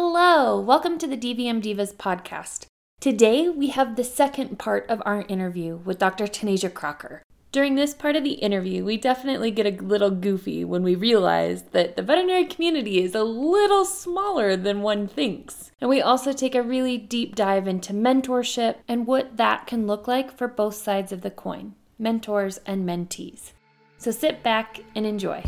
Hello, 0.00 0.60
welcome 0.60 0.96
to 0.98 1.08
the 1.08 1.16
DVM 1.16 1.60
Divas 1.60 1.92
podcast. 1.92 2.66
Today 3.00 3.48
we 3.48 3.70
have 3.70 3.96
the 3.96 4.04
second 4.04 4.56
part 4.56 4.88
of 4.88 5.02
our 5.04 5.22
interview 5.22 5.78
with 5.78 5.98
Dr. 5.98 6.28
Tanasia 6.28 6.72
Crocker. 6.72 7.20
During 7.50 7.74
this 7.74 7.94
part 7.94 8.14
of 8.14 8.22
the 8.22 8.34
interview, 8.34 8.84
we 8.84 8.96
definitely 8.96 9.50
get 9.50 9.66
a 9.66 9.82
little 9.82 10.12
goofy 10.12 10.64
when 10.64 10.84
we 10.84 10.94
realize 10.94 11.64
that 11.72 11.96
the 11.96 12.02
veterinary 12.02 12.44
community 12.44 13.02
is 13.02 13.16
a 13.16 13.24
little 13.24 13.84
smaller 13.84 14.54
than 14.54 14.82
one 14.82 15.08
thinks. 15.08 15.72
And 15.80 15.90
we 15.90 16.00
also 16.00 16.32
take 16.32 16.54
a 16.54 16.62
really 16.62 16.96
deep 16.96 17.34
dive 17.34 17.66
into 17.66 17.92
mentorship 17.92 18.76
and 18.86 19.04
what 19.04 19.36
that 19.36 19.66
can 19.66 19.88
look 19.88 20.06
like 20.06 20.30
for 20.30 20.46
both 20.46 20.76
sides 20.76 21.10
of 21.10 21.22
the 21.22 21.32
coin 21.32 21.74
mentors 21.98 22.58
and 22.58 22.88
mentees. 22.88 23.50
So 23.96 24.12
sit 24.12 24.44
back 24.44 24.78
and 24.94 25.04
enjoy. 25.04 25.42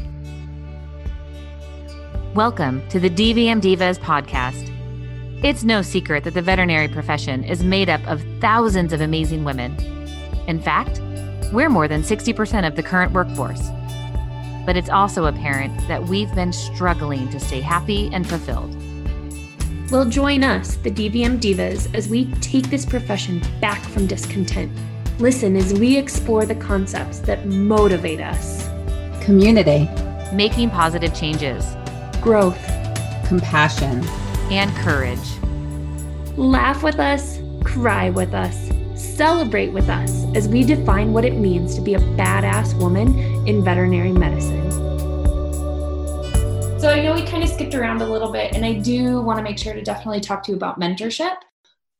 Welcome 2.36 2.88
to 2.90 3.00
the 3.00 3.10
DVM 3.10 3.60
Divas 3.60 3.98
podcast. 3.98 4.70
It's 5.44 5.64
no 5.64 5.82
secret 5.82 6.22
that 6.22 6.34
the 6.34 6.40
veterinary 6.40 6.86
profession 6.86 7.42
is 7.42 7.64
made 7.64 7.88
up 7.88 8.06
of 8.06 8.22
thousands 8.40 8.92
of 8.92 9.00
amazing 9.00 9.42
women. 9.42 9.76
In 10.46 10.62
fact, 10.62 11.00
we're 11.52 11.68
more 11.68 11.88
than 11.88 12.02
60% 12.02 12.64
of 12.64 12.76
the 12.76 12.84
current 12.84 13.10
workforce. 13.10 13.60
But 14.64 14.76
it's 14.76 14.88
also 14.88 15.24
apparent 15.24 15.76
that 15.88 16.04
we've 16.04 16.32
been 16.36 16.52
struggling 16.52 17.28
to 17.30 17.40
stay 17.40 17.60
happy 17.60 18.08
and 18.12 18.24
fulfilled. 18.24 18.76
Well, 19.90 20.04
join 20.04 20.44
us, 20.44 20.76
the 20.76 20.90
DVM 20.92 21.40
Divas, 21.40 21.92
as 21.96 22.08
we 22.08 22.26
take 22.34 22.70
this 22.70 22.86
profession 22.86 23.42
back 23.60 23.82
from 23.82 24.06
discontent. 24.06 24.70
Listen 25.18 25.56
as 25.56 25.74
we 25.74 25.96
explore 25.96 26.46
the 26.46 26.54
concepts 26.54 27.18
that 27.20 27.46
motivate 27.46 28.20
us 28.20 28.68
community, 29.20 29.88
making 30.32 30.70
positive 30.70 31.12
changes, 31.12 31.74
growth, 32.20 32.58
compassion, 33.26 34.04
and 34.50 34.70
courage. 34.76 35.18
Laugh 36.36 36.82
with 36.82 36.98
us, 36.98 37.38
cry 37.64 38.10
with 38.10 38.34
us, 38.34 38.70
celebrate 38.94 39.68
with 39.68 39.88
us 39.88 40.24
as 40.34 40.48
we 40.48 40.64
define 40.64 41.12
what 41.12 41.24
it 41.24 41.34
means 41.34 41.74
to 41.74 41.80
be 41.80 41.94
a 41.94 41.98
badass 41.98 42.78
woman 42.78 43.18
in 43.46 43.64
veterinary 43.64 44.12
medicine. 44.12 44.70
So, 46.80 46.88
I 46.88 47.02
know 47.02 47.14
we 47.14 47.26
kind 47.26 47.42
of 47.42 47.48
skipped 47.48 47.74
around 47.74 48.00
a 48.00 48.06
little 48.06 48.32
bit, 48.32 48.54
and 48.54 48.64
I 48.64 48.74
do 48.74 49.20
want 49.20 49.38
to 49.38 49.42
make 49.42 49.58
sure 49.58 49.74
to 49.74 49.82
definitely 49.82 50.20
talk 50.20 50.42
to 50.44 50.52
you 50.52 50.56
about 50.56 50.80
mentorship. 50.80 51.36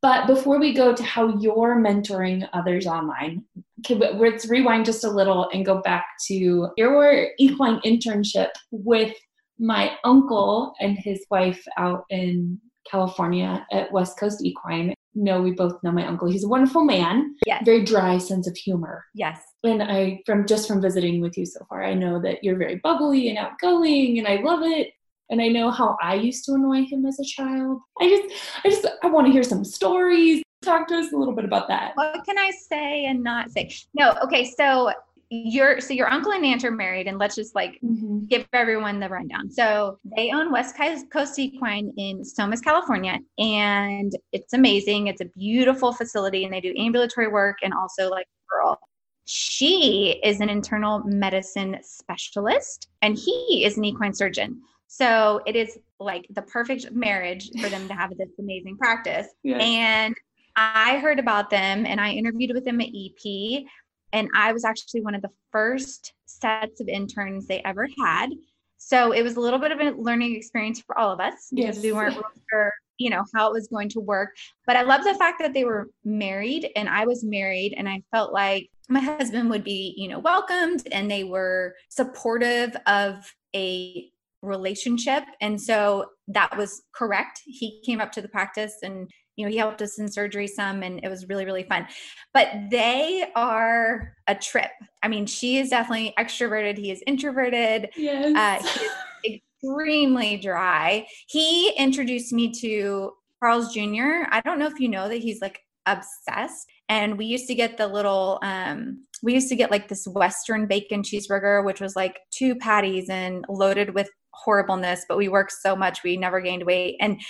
But 0.02 0.26
before 0.26 0.58
we 0.58 0.72
go 0.72 0.94
to 0.94 1.02
how 1.02 1.38
you're 1.38 1.76
mentoring 1.76 2.48
others 2.54 2.86
online, 2.86 3.44
let's 3.90 4.48
rewind 4.48 4.86
just 4.86 5.04
a 5.04 5.10
little 5.10 5.50
and 5.52 5.66
go 5.66 5.82
back 5.82 6.06
to 6.28 6.72
your 6.78 7.28
equine 7.38 7.80
internship 7.80 8.48
with 8.70 9.14
my 9.60 9.92
uncle 10.04 10.74
and 10.80 10.98
his 10.98 11.24
wife 11.30 11.62
out 11.76 12.04
in 12.08 12.58
California 12.90 13.64
at 13.70 13.92
West 13.92 14.18
Coast 14.18 14.42
Equine. 14.42 14.94
No, 15.14 15.42
we 15.42 15.50
both 15.50 15.74
know 15.82 15.92
my 15.92 16.06
uncle. 16.06 16.30
He's 16.30 16.44
a 16.44 16.48
wonderful 16.48 16.84
man. 16.84 17.34
Yes. 17.44 17.62
Very 17.64 17.84
dry 17.84 18.16
sense 18.18 18.48
of 18.48 18.56
humor. 18.56 19.04
Yes. 19.14 19.40
And 19.64 19.82
I, 19.82 20.20
from 20.24 20.46
just 20.46 20.66
from 20.66 20.80
visiting 20.80 21.20
with 21.20 21.36
you 21.36 21.44
so 21.44 21.60
far, 21.68 21.84
I 21.84 21.94
know 21.94 22.20
that 22.22 22.42
you're 22.42 22.56
very 22.56 22.76
bubbly 22.76 23.28
and 23.28 23.36
outgoing, 23.36 24.18
and 24.18 24.26
I 24.26 24.36
love 24.36 24.62
it. 24.62 24.92
And 25.28 25.40
I 25.40 25.48
know 25.48 25.70
how 25.70 25.96
I 26.02 26.14
used 26.14 26.44
to 26.46 26.54
annoy 26.54 26.84
him 26.86 27.06
as 27.06 27.20
a 27.20 27.24
child. 27.24 27.80
I 28.00 28.08
just, 28.08 28.34
I 28.64 28.68
just, 28.68 28.86
I 29.02 29.08
want 29.08 29.26
to 29.26 29.32
hear 29.32 29.44
some 29.44 29.64
stories. 29.64 30.42
Talk 30.62 30.88
to 30.88 30.96
us 30.96 31.12
a 31.12 31.16
little 31.16 31.34
bit 31.34 31.44
about 31.44 31.68
that. 31.68 31.92
What 31.94 32.24
can 32.24 32.38
I 32.38 32.50
say 32.50 33.04
and 33.06 33.22
not 33.22 33.50
say? 33.50 33.70
No. 33.94 34.14
Okay. 34.24 34.44
So 34.44 34.92
your 35.30 35.80
so 35.80 35.94
your 35.94 36.10
uncle 36.10 36.32
and 36.32 36.44
aunt 36.44 36.64
are 36.64 36.72
married 36.72 37.06
and 37.06 37.16
let's 37.18 37.36
just 37.36 37.54
like 37.54 37.78
mm-hmm. 37.84 38.26
give 38.26 38.46
everyone 38.52 38.98
the 38.98 39.08
rundown. 39.08 39.48
So 39.48 39.98
they 40.16 40.32
own 40.32 40.50
west 40.50 40.76
coast 41.12 41.38
equine 41.38 41.92
in 41.96 42.24
Somis 42.24 42.60
california 42.60 43.18
and 43.38 44.12
it's 44.32 44.52
amazing. 44.52 45.06
It's 45.06 45.20
a 45.20 45.26
beautiful 45.26 45.92
facility 45.92 46.44
and 46.44 46.52
they 46.52 46.60
do 46.60 46.74
ambulatory 46.76 47.28
work 47.28 47.58
and 47.62 47.72
also 47.72 48.10
like 48.10 48.26
girl. 48.50 48.80
She 49.24 50.20
is 50.24 50.40
an 50.40 50.48
internal 50.48 51.00
medicine 51.04 51.78
specialist 51.82 52.88
and 53.00 53.16
he 53.16 53.62
is 53.64 53.78
an 53.78 53.84
equine 53.84 54.12
surgeon. 54.12 54.60
So 54.88 55.40
it 55.46 55.54
is 55.54 55.78
like 56.00 56.26
the 56.30 56.42
perfect 56.42 56.90
marriage 56.90 57.48
for 57.60 57.68
them 57.68 57.86
to 57.86 57.94
have 57.94 58.10
this 58.18 58.30
amazing 58.40 58.76
practice. 58.76 59.28
Yes. 59.44 59.62
and 59.62 60.16
I 60.56 60.98
heard 60.98 61.18
about 61.18 61.48
them 61.48 61.86
and 61.86 62.00
I 62.00 62.10
interviewed 62.10 62.52
with 62.52 62.64
them 62.64 62.80
at 62.80 62.88
EP 62.88 63.64
and 64.12 64.28
I 64.34 64.52
was 64.52 64.64
actually 64.64 65.02
one 65.02 65.14
of 65.14 65.22
the 65.22 65.30
first 65.52 66.12
sets 66.26 66.80
of 66.80 66.88
interns 66.88 67.46
they 67.46 67.62
ever 67.64 67.88
had. 68.02 68.30
So 68.78 69.12
it 69.12 69.22
was 69.22 69.36
a 69.36 69.40
little 69.40 69.58
bit 69.58 69.72
of 69.72 69.80
a 69.80 69.90
learning 69.90 70.34
experience 70.36 70.80
for 70.80 70.98
all 70.98 71.12
of 71.12 71.20
us 71.20 71.48
because 71.50 71.76
yes. 71.76 71.82
we 71.82 71.92
weren't 71.92 72.16
sure, 72.50 72.72
you 72.98 73.10
know, 73.10 73.24
how 73.34 73.48
it 73.48 73.52
was 73.52 73.68
going 73.68 73.90
to 73.90 74.00
work. 74.00 74.30
But 74.66 74.76
I 74.76 74.82
love 74.82 75.04
the 75.04 75.14
fact 75.14 75.38
that 75.40 75.52
they 75.52 75.64
were 75.64 75.90
married 76.04 76.70
and 76.76 76.88
I 76.88 77.04
was 77.04 77.22
married 77.22 77.74
and 77.76 77.88
I 77.88 78.02
felt 78.10 78.32
like 78.32 78.70
my 78.88 79.00
husband 79.00 79.50
would 79.50 79.64
be, 79.64 79.94
you 79.96 80.08
know, 80.08 80.18
welcomed 80.18 80.88
and 80.90 81.10
they 81.10 81.24
were 81.24 81.74
supportive 81.90 82.74
of 82.86 83.32
a 83.54 84.10
relationship. 84.42 85.24
And 85.40 85.60
so 85.60 86.06
that 86.28 86.56
was 86.56 86.82
correct. 86.94 87.42
He 87.44 87.82
came 87.84 88.00
up 88.00 88.12
to 88.12 88.22
the 88.22 88.28
practice 88.28 88.74
and 88.82 89.10
you 89.36 89.46
know, 89.46 89.50
he 89.50 89.56
helped 89.56 89.80
us 89.82 89.98
in 89.98 90.10
surgery 90.10 90.46
some 90.46 90.82
and 90.82 91.00
it 91.02 91.08
was 91.08 91.28
really, 91.28 91.44
really 91.44 91.62
fun. 91.62 91.86
But 92.34 92.48
they 92.70 93.26
are 93.34 94.14
a 94.26 94.34
trip. 94.34 94.70
I 95.02 95.08
mean, 95.08 95.26
she 95.26 95.58
is 95.58 95.70
definitely 95.70 96.14
extroverted. 96.18 96.76
He 96.76 96.90
is 96.90 97.02
introverted. 97.06 97.90
Yes. 97.96 98.36
Uh, 98.36 98.68
he 98.68 99.34
is 99.34 99.40
extremely 99.62 100.36
dry. 100.36 101.06
He 101.26 101.72
introduced 101.76 102.32
me 102.32 102.52
to 102.60 103.12
Carl's 103.42 103.72
Jr. 103.72 104.26
I 104.30 104.42
don't 104.44 104.58
know 104.58 104.66
if 104.66 104.78
you 104.78 104.88
know 104.88 105.08
that 105.08 105.18
he's 105.18 105.40
like 105.40 105.60
obsessed. 105.86 106.66
And 106.88 107.16
we 107.16 107.24
used 107.24 107.46
to 107.46 107.54
get 107.54 107.76
the 107.76 107.86
little, 107.86 108.38
um, 108.42 109.04
we 109.22 109.34
used 109.34 109.48
to 109.48 109.56
get 109.56 109.70
like 109.70 109.88
this 109.88 110.06
Western 110.06 110.66
bacon 110.66 111.02
cheeseburger, 111.02 111.64
which 111.64 111.80
was 111.80 111.96
like 111.96 112.18
two 112.30 112.54
patties 112.56 113.08
and 113.08 113.44
loaded 113.48 113.94
with 113.94 114.10
horribleness, 114.32 115.04
but 115.08 115.16
we 115.16 115.28
worked 115.28 115.52
so 115.52 115.76
much 115.76 116.02
we 116.02 116.16
never 116.16 116.40
gained 116.40 116.64
weight. 116.64 116.96
And 117.00 117.20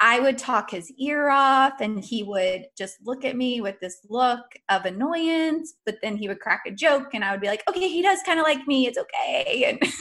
I 0.00 0.20
would 0.20 0.38
talk 0.38 0.70
his 0.70 0.92
ear 0.98 1.30
off 1.30 1.80
and 1.80 2.04
he 2.04 2.22
would 2.22 2.66
just 2.76 2.96
look 3.04 3.24
at 3.24 3.36
me 3.36 3.60
with 3.60 3.80
this 3.80 3.98
look 4.08 4.44
of 4.68 4.84
annoyance, 4.84 5.74
but 5.86 5.96
then 6.02 6.16
he 6.16 6.28
would 6.28 6.40
crack 6.40 6.62
a 6.66 6.70
joke 6.70 7.14
and 7.14 7.24
I 7.24 7.32
would 7.32 7.40
be 7.40 7.46
like, 7.46 7.62
okay, 7.68 7.88
he 7.88 8.02
does 8.02 8.18
kind 8.26 8.38
of 8.38 8.44
like 8.44 8.66
me. 8.66 8.86
It's 8.86 8.98
okay. 8.98 9.64
And 9.64 9.92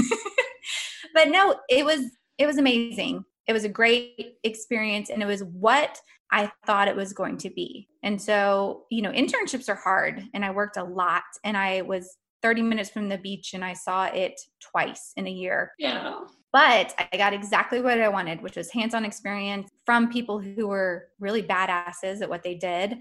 but 1.14 1.30
no, 1.30 1.60
it 1.70 1.86
was 1.86 2.02
it 2.38 2.46
was 2.46 2.58
amazing. 2.58 3.24
It 3.48 3.54
was 3.54 3.64
a 3.64 3.70
great 3.70 4.38
experience 4.44 5.10
and 5.10 5.22
it 5.22 5.28
was 5.28 5.44
what 5.44 6.00
I 6.32 6.52
thought 6.66 6.88
it 6.88 6.96
was 6.96 7.14
going 7.14 7.38
to 7.38 7.50
be. 7.50 7.88
And 8.04 8.22
so, 8.22 8.84
you 8.90 9.02
know, 9.02 9.12
internships 9.12 9.70
are 9.70 9.76
hard 9.76 10.24
and 10.34 10.44
I 10.44 10.52
worked 10.52 10.78
a 10.78 10.84
lot 10.84 11.24
and 11.44 11.56
I 11.56 11.84
was 11.84 12.18
30 12.42 12.64
minutes 12.64 12.90
from 12.90 13.10
the 13.10 13.18
beach 13.18 13.54
and 13.54 13.64
I 13.64 13.74
saw 13.74 14.06
it 14.06 14.40
twice 14.60 15.14
in 15.16 15.28
a 15.28 15.32
year. 15.32 15.72
Yeah. 15.80 16.20
But 16.56 16.96
I 17.12 17.18
got 17.18 17.34
exactly 17.34 17.82
what 17.82 18.00
I 18.00 18.08
wanted, 18.08 18.42
which 18.42 18.56
was 18.56 18.72
hands 18.72 18.94
on 18.94 19.04
experience 19.04 19.70
from 19.86 20.10
people 20.10 20.40
who 20.40 20.70
were 20.70 21.10
really 21.20 21.44
badasses 21.44 22.22
at 22.22 22.30
what 22.30 22.44
they 22.44 22.56
did. 22.56 23.00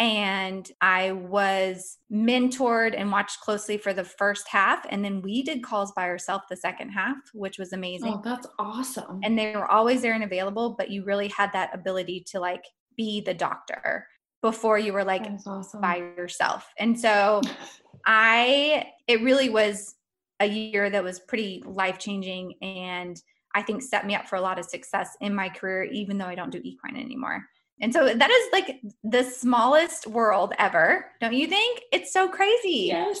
And 0.00 0.68
I 0.80 1.12
was 1.12 1.98
mentored 2.12 2.96
and 2.98 3.12
watched 3.12 3.40
closely 3.40 3.78
for 3.78 3.92
the 3.92 4.02
first 4.02 4.48
half. 4.48 4.84
And 4.88 5.04
then 5.04 5.22
we 5.22 5.44
did 5.44 5.62
calls 5.62 5.92
by 5.92 6.08
ourselves 6.08 6.46
the 6.50 6.56
second 6.56 6.88
half, 6.88 7.18
which 7.34 7.56
was 7.56 7.72
amazing. 7.72 8.14
Oh, 8.14 8.22
that's 8.24 8.48
awesome. 8.58 9.20
And 9.22 9.38
they 9.38 9.54
were 9.54 9.70
always 9.70 10.02
there 10.02 10.14
and 10.14 10.24
available, 10.24 10.74
but 10.76 10.90
you 10.90 11.04
really 11.04 11.28
had 11.28 11.52
that 11.52 11.72
ability 11.72 12.24
to 12.32 12.40
like 12.40 12.64
be 12.96 13.20
the 13.20 13.32
doctor 13.32 14.08
before 14.42 14.76
you 14.76 14.92
were 14.92 15.04
like 15.04 15.24
awesome. 15.46 15.80
by 15.80 15.98
yourself. 16.16 16.68
And 16.76 16.98
so 16.98 17.42
I, 18.04 18.88
it 19.06 19.22
really 19.22 19.50
was 19.50 19.94
a 20.40 20.46
year 20.46 20.90
that 20.90 21.02
was 21.02 21.20
pretty 21.20 21.62
life 21.66 21.98
changing 21.98 22.54
and 22.62 23.20
I 23.54 23.62
think 23.62 23.82
set 23.82 24.06
me 24.06 24.14
up 24.14 24.28
for 24.28 24.36
a 24.36 24.40
lot 24.40 24.58
of 24.58 24.66
success 24.66 25.16
in 25.20 25.34
my 25.34 25.48
career, 25.48 25.84
even 25.84 26.18
though 26.18 26.26
I 26.26 26.34
don't 26.34 26.50
do 26.50 26.60
equine 26.62 26.96
anymore. 26.96 27.44
And 27.80 27.92
so 27.92 28.12
that 28.12 28.30
is 28.30 28.48
like 28.52 28.80
the 29.04 29.22
smallest 29.22 30.06
world 30.06 30.52
ever, 30.58 31.06
don't 31.20 31.32
you 31.32 31.46
think? 31.46 31.82
It's 31.92 32.12
so 32.12 32.28
crazy. 32.28 32.86
Yes, 32.88 33.20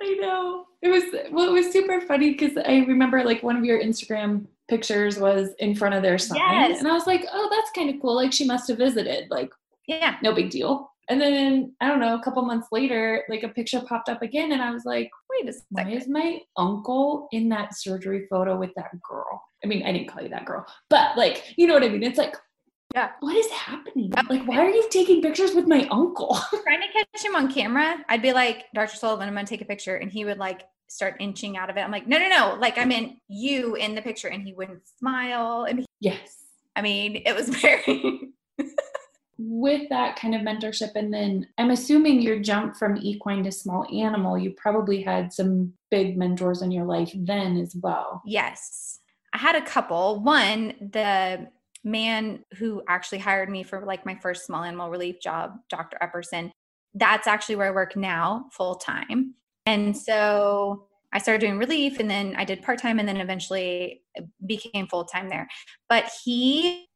I 0.00 0.14
know. 0.20 0.66
It 0.82 0.88
was 0.88 1.04
well, 1.32 1.48
it 1.48 1.52
was 1.52 1.72
super 1.72 2.00
funny 2.00 2.32
because 2.32 2.56
I 2.56 2.84
remember 2.86 3.24
like 3.24 3.42
one 3.42 3.56
of 3.56 3.64
your 3.64 3.82
Instagram 3.82 4.46
pictures 4.68 5.18
was 5.18 5.50
in 5.58 5.74
front 5.74 5.94
of 5.94 6.02
their 6.02 6.18
sign, 6.18 6.38
yes. 6.38 6.78
and 6.78 6.88
I 6.88 6.92
was 6.92 7.06
like, 7.06 7.24
oh, 7.32 7.48
that's 7.50 7.70
kind 7.72 7.94
of 7.94 8.00
cool. 8.00 8.14
Like 8.14 8.32
she 8.32 8.46
must 8.46 8.68
have 8.68 8.78
visited. 8.78 9.28
Like, 9.30 9.50
yeah, 9.86 10.16
no 10.22 10.32
big 10.32 10.50
deal. 10.50 10.92
And 11.08 11.20
then 11.20 11.74
I 11.80 11.88
don't 11.88 12.00
know, 12.00 12.14
a 12.14 12.22
couple 12.22 12.42
months 12.42 12.68
later, 12.70 13.24
like 13.28 13.42
a 13.42 13.48
picture 13.48 13.80
popped 13.80 14.08
up 14.08 14.22
again, 14.22 14.52
and 14.52 14.62
I 14.62 14.70
was 14.70 14.84
like, 14.84 15.10
wait 15.40 15.48
a 15.48 15.52
second. 15.52 15.66
Why 15.70 15.88
is 15.90 16.08
my 16.08 16.40
uncle 16.56 17.28
in 17.32 17.48
that 17.50 17.76
surgery 17.78 18.26
photo 18.30 18.56
with 18.56 18.70
that 18.76 18.90
girl? 19.02 19.42
I 19.64 19.68
mean, 19.68 19.84
I 19.84 19.92
didn't 19.92 20.08
call 20.08 20.22
you 20.22 20.28
that 20.30 20.44
girl, 20.44 20.66
but 20.90 21.16
like, 21.16 21.54
you 21.56 21.66
know 21.66 21.74
what 21.74 21.82
I 21.82 21.88
mean? 21.88 22.02
It's 22.02 22.18
like, 22.18 22.36
yeah. 22.94 23.10
What 23.20 23.36
is 23.36 23.50
happening? 23.50 24.12
Like, 24.30 24.46
why 24.46 24.58
are 24.58 24.70
you 24.70 24.88
taking 24.90 25.20
pictures 25.20 25.54
with 25.54 25.66
my 25.66 25.86
uncle? 25.90 26.38
Trying 26.62 26.80
to 26.80 26.86
catch 26.92 27.24
him 27.24 27.34
on 27.36 27.52
camera, 27.52 27.96
I'd 28.08 28.22
be 28.22 28.32
like, 28.32 28.64
Dr. 28.74 28.96
Sullivan, 28.96 29.28
I'm 29.28 29.34
gonna 29.34 29.46
take 29.46 29.60
a 29.60 29.66
picture. 29.66 29.96
And 29.96 30.10
he 30.10 30.24
would 30.24 30.38
like 30.38 30.62
start 30.88 31.16
inching 31.20 31.56
out 31.58 31.68
of 31.68 31.76
it. 31.76 31.80
I'm 31.80 31.90
like, 31.90 32.06
no, 32.06 32.16
no, 32.18 32.28
no. 32.28 32.56
Like 32.60 32.78
I'm 32.78 32.92
in 32.92 33.16
you 33.28 33.74
in 33.74 33.94
the 33.96 34.02
picture. 34.02 34.28
And 34.28 34.42
he 34.42 34.54
wouldn't 34.54 34.82
smile. 34.98 35.64
And 35.68 35.80
he- 35.80 35.86
yes. 36.00 36.36
I 36.76 36.80
mean, 36.82 37.22
it 37.26 37.34
was 37.34 37.48
very. 37.60 38.20
With 39.38 39.88
that 39.90 40.18
kind 40.18 40.34
of 40.34 40.40
mentorship, 40.40 40.94
and 40.94 41.12
then 41.12 41.46
I'm 41.58 41.70
assuming 41.70 42.22
your 42.22 42.38
jump 42.38 42.76
from 42.76 42.96
equine 42.96 43.44
to 43.44 43.52
small 43.52 43.86
animal, 43.92 44.38
you 44.38 44.52
probably 44.52 45.02
had 45.02 45.32
some 45.32 45.74
big 45.90 46.16
mentors 46.16 46.62
in 46.62 46.70
your 46.70 46.86
life 46.86 47.12
then 47.14 47.58
as 47.58 47.76
well. 47.76 48.22
Yes. 48.24 49.00
I 49.34 49.38
had 49.38 49.54
a 49.54 49.62
couple. 49.62 50.22
One, 50.22 50.72
the 50.80 51.48
man 51.84 52.44
who 52.56 52.82
actually 52.88 53.18
hired 53.18 53.50
me 53.50 53.62
for 53.62 53.84
like 53.84 54.06
my 54.06 54.14
first 54.16 54.46
small 54.46 54.64
animal 54.64 54.90
relief 54.90 55.16
job, 55.22 55.52
Dr. 55.68 55.98
Epperson, 56.02 56.50
that's 56.94 57.26
actually 57.26 57.56
where 57.56 57.68
I 57.68 57.72
work 57.72 57.94
now 57.94 58.46
full 58.52 58.76
time. 58.76 59.34
And 59.66 59.96
so 59.96 60.86
I 61.12 61.18
started 61.18 61.40
doing 61.40 61.58
relief 61.58 62.00
and 62.00 62.10
then 62.10 62.34
I 62.36 62.44
did 62.44 62.62
part 62.62 62.80
time 62.80 62.98
and 62.98 63.08
then 63.08 63.18
eventually 63.18 64.02
became 64.46 64.86
full 64.86 65.04
time 65.04 65.28
there. 65.28 65.48
But 65.88 66.10
he 66.24 66.86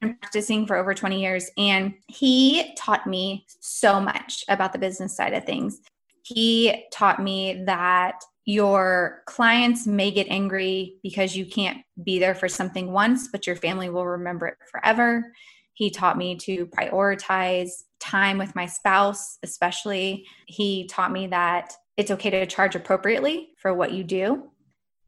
been 0.00 0.16
practicing 0.16 0.66
for 0.66 0.76
over 0.76 0.94
20 0.94 1.20
years 1.20 1.50
and 1.56 1.94
he 2.08 2.74
taught 2.76 3.06
me 3.06 3.46
so 3.60 4.00
much 4.00 4.44
about 4.48 4.72
the 4.72 4.78
business 4.78 5.16
side 5.16 5.32
of 5.32 5.44
things. 5.44 5.80
He 6.22 6.84
taught 6.92 7.22
me 7.22 7.62
that 7.66 8.20
your 8.44 9.22
clients 9.26 9.86
may 9.86 10.10
get 10.10 10.28
angry 10.28 10.96
because 11.02 11.36
you 11.36 11.46
can't 11.46 11.78
be 12.02 12.18
there 12.18 12.34
for 12.34 12.48
something 12.48 12.92
once, 12.92 13.28
but 13.28 13.46
your 13.46 13.56
family 13.56 13.90
will 13.90 14.06
remember 14.06 14.46
it 14.46 14.56
forever. 14.70 15.32
He 15.74 15.90
taught 15.90 16.16
me 16.16 16.36
to 16.36 16.66
prioritize 16.66 17.70
time 18.00 18.38
with 18.38 18.54
my 18.54 18.66
spouse, 18.66 19.38
especially. 19.42 20.26
He 20.46 20.86
taught 20.86 21.12
me 21.12 21.26
that 21.28 21.74
it's 21.96 22.10
okay 22.12 22.30
to 22.30 22.46
charge 22.46 22.76
appropriately 22.76 23.50
for 23.58 23.74
what 23.74 23.92
you 23.92 24.04
do 24.04 24.50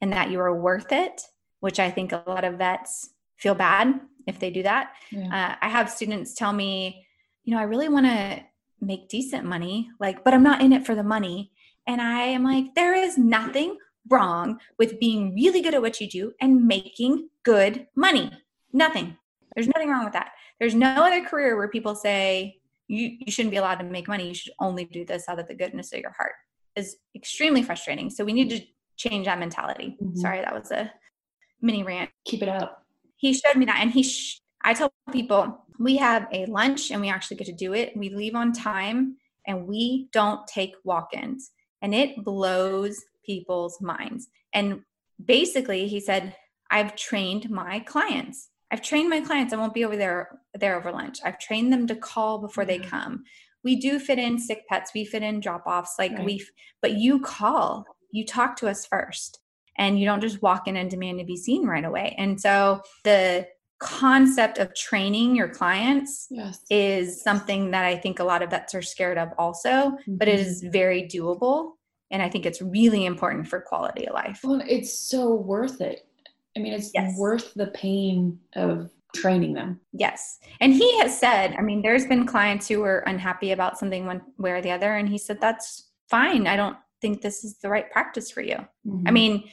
and 0.01 0.13
that 0.13 0.31
you 0.31 0.41
are 0.41 0.61
worth 0.61 0.93
it, 0.93 1.23
which 1.61 1.79
I 1.79 1.91
think 1.91 2.13
a 2.13 2.25
lot 2.27 2.45
of 2.45 2.55
vets 2.55 3.11
feel 3.37 3.55
bad 3.55 4.01
if 4.29 4.39
they 4.39 4.51
do 4.51 4.63
that. 4.63 4.93
Yeah. 5.11 5.27
Uh, 5.27 5.57
I 5.61 5.69
have 5.69 5.91
students 5.91 6.35
tell 6.35 6.53
me, 6.53 7.05
you 7.45 7.55
know, 7.55 7.61
I 7.61 7.65
really 7.65 7.89
want 7.89 8.07
to 8.07 8.41
make 8.81 9.09
decent 9.09 9.45
money, 9.45 9.91
like, 9.99 10.23
but 10.23 10.35
I'm 10.35 10.43
not 10.43 10.61
in 10.61 10.73
it 10.73 10.87
for 10.87 10.95
the 10.95 11.03
money. 11.03 11.51
And 11.87 12.01
I 12.01 12.21
am 12.21 12.45
like, 12.45 12.75
there 12.75 12.95
is 12.95 13.19
nothing 13.19 13.79
wrong 14.09 14.61
with 14.79 15.01
being 15.01 15.35
really 15.35 15.63
good 15.63 15.75
at 15.75 15.83
what 15.83 16.01
you 16.01 16.09
do 16.09 16.33
and 16.41 16.67
making 16.67 17.29
good 17.43 17.87
money. 17.97 18.31
Nothing. 18.73 19.17
There's 19.55 19.69
nothing 19.69 19.89
wrong 19.89 20.05
with 20.05 20.13
that. 20.13 20.33
There's 20.61 20.75
no 20.75 20.89
other 20.89 21.25
career 21.25 21.57
where 21.57 21.69
people 21.69 21.95
say 21.95 22.61
you, 22.87 23.17
you 23.21 23.33
shouldn't 23.33 23.51
be 23.51 23.57
allowed 23.57 23.77
to 23.77 23.85
make 23.85 24.07
money. 24.07 24.29
You 24.29 24.35
should 24.35 24.53
only 24.61 24.85
do 24.85 25.05
this 25.05 25.29
out 25.29 25.41
of 25.41 25.49
the 25.49 25.55
goodness 25.55 25.93
of 25.93 26.01
your 26.01 26.13
heart 26.13 26.33
is 26.77 26.97
extremely 27.15 27.63
frustrating. 27.63 28.09
So 28.09 28.25
we 28.25 28.33
need 28.33 28.51
to 28.51 28.61
change 28.97 29.27
that 29.27 29.39
mentality. 29.39 29.97
Mm-hmm. 30.03 30.17
Sorry, 30.17 30.41
that 30.41 30.55
was 30.55 30.71
a 30.71 30.93
mini 31.61 31.83
rant. 31.83 32.11
Keep 32.25 32.43
it 32.43 32.49
up. 32.49 32.85
He 33.19 33.35
showed 33.35 33.57
me 33.57 33.67
that, 33.67 33.81
and 33.81 33.91
he. 33.91 34.03
Sh- 34.03 34.41
I 34.63 34.75
tell 34.75 34.93
people 35.13 35.65
we 35.79 35.99
have 35.99 36.27
a 36.33 36.47
lunch, 36.47 36.91
and 36.91 37.01
we 37.01 37.11
actually 37.11 37.37
get 37.37 37.47
to 37.49 37.53
do 37.53 37.75
it. 37.75 37.97
We 37.97 38.09
leave 38.09 38.35
on 38.35 38.53
time, 38.53 39.17
and 39.47 39.67
we 39.67 40.09
don't 40.13 40.47
take 40.47 40.75
walk-ins, 40.85 41.51
and 41.83 41.95
it 41.95 42.25
blows 42.25 43.05
people's 43.25 43.81
minds. 43.81 44.29
And 44.53 44.83
basically, 45.23 45.87
he 45.89 46.01
said, 46.01 46.35
"I've 46.71 46.97
trained 46.97 47.51
my 47.51 47.81
clients." 47.81 48.49
I've 48.71 48.83
trained 48.83 49.09
my 49.09 49.23
clients. 49.23 49.55
I 49.55 49.57
won't 49.57 49.73
be 49.73 49.87
over 49.87 49.97
there 49.97 50.41
there 50.55 50.77
over 50.77 50.93
lunch. 50.93 51.21
I've 51.25 51.39
trained 51.39 51.73
them 51.73 51.87
to 51.87 51.97
call 51.97 52.39
before 52.39 52.65
mm-hmm. 52.65 52.83
they 52.83 52.89
come 52.89 53.25
we 53.65 53.77
do 53.77 53.99
fit 53.99 54.19
in 54.19 54.39
sick 54.39 54.67
pets 54.69 54.93
we 54.95 55.05
fit 55.05 55.23
in 55.23 55.41
drop 55.41 55.67
offs 55.67 55.95
like 55.99 56.13
right. 56.13 56.25
we 56.25 56.47
but 56.81 56.93
you 56.93 57.21
call 57.21 57.85
you 58.11 58.25
talk 58.25 58.57
to 58.57 58.69
us 58.69 58.87
first 58.87 59.41
and 59.79 59.99
you 59.99 60.05
don't 60.05 60.21
just 60.21 60.43
walk 60.43 60.69
in 60.69 60.77
and 60.77 60.91
demand 60.91 61.19
to 61.19 61.25
be 61.25 61.37
seen 61.37 61.67
right 61.67 61.85
away 61.85 62.15
and 62.19 62.41
so 62.41 62.81
the 63.05 63.47
concept 63.79 64.59
of 64.59 64.75
training 64.75 65.37
your 65.37 65.49
clients 65.49 66.27
yes. 66.31 66.61
is 66.69 67.23
something 67.23 67.71
that 67.71 67.85
i 67.85 67.97
think 67.97 68.19
a 68.19 68.25
lot 68.25 68.43
of 68.43 68.51
vets 68.51 68.75
are 68.75 68.83
scared 68.83 69.19
of 69.19 69.29
also 69.39 69.69
mm-hmm. 69.69 70.17
but 70.17 70.29
it 70.29 70.41
is 70.41 70.63
mm-hmm. 70.63 70.73
very 70.73 71.03
doable 71.03 71.73
and 72.11 72.23
i 72.23 72.29
think 72.29 72.45
it's 72.45 72.61
really 72.61 73.07
important 73.07 73.47
for 73.47 73.61
quality 73.61 74.07
of 74.07 74.15
life 74.15 74.41
well 74.43 74.61
it's 74.67 74.93
so 74.99 75.35
worth 75.35 75.81
it 75.81 76.07
i 76.57 76.61
mean 76.61 76.73
it's 76.73 76.91
yes. 76.93 77.17
worth 77.17 77.55
the 77.55 77.69
pain 77.69 78.39
of 78.57 78.91
training 79.15 79.55
them. 79.55 79.81
Yes. 79.93 80.39
And 80.61 80.73
he 80.73 80.99
has 81.01 81.19
said, 81.19 81.55
I 81.59 81.63
mean, 81.63 81.83
there's 81.83 82.07
been 82.07 82.27
clients 82.27 82.69
who 82.69 82.81
were 82.81 83.01
unhappy 83.01 83.53
about 83.53 83.79
something 83.79 84.07
one 84.07 84.23
way 84.37 84.53
or 84.53 84.61
the 84.61 84.71
other. 84.71 84.95
And 84.95 85.09
he 85.09 85.19
said, 85.19 85.41
that's 85.41 85.89
fine. 86.09 86.47
I 86.47 86.57
don't 86.57 86.77
think 87.01 87.23
this 87.23 87.45
is 87.45 87.59
the 87.59 87.69
right 87.69 87.91
practice 87.91 88.31
for 88.31 88.41
you. 88.41 88.57
Mm-hmm. 88.87 89.09
I 89.09 89.11
mean, 89.11 89.51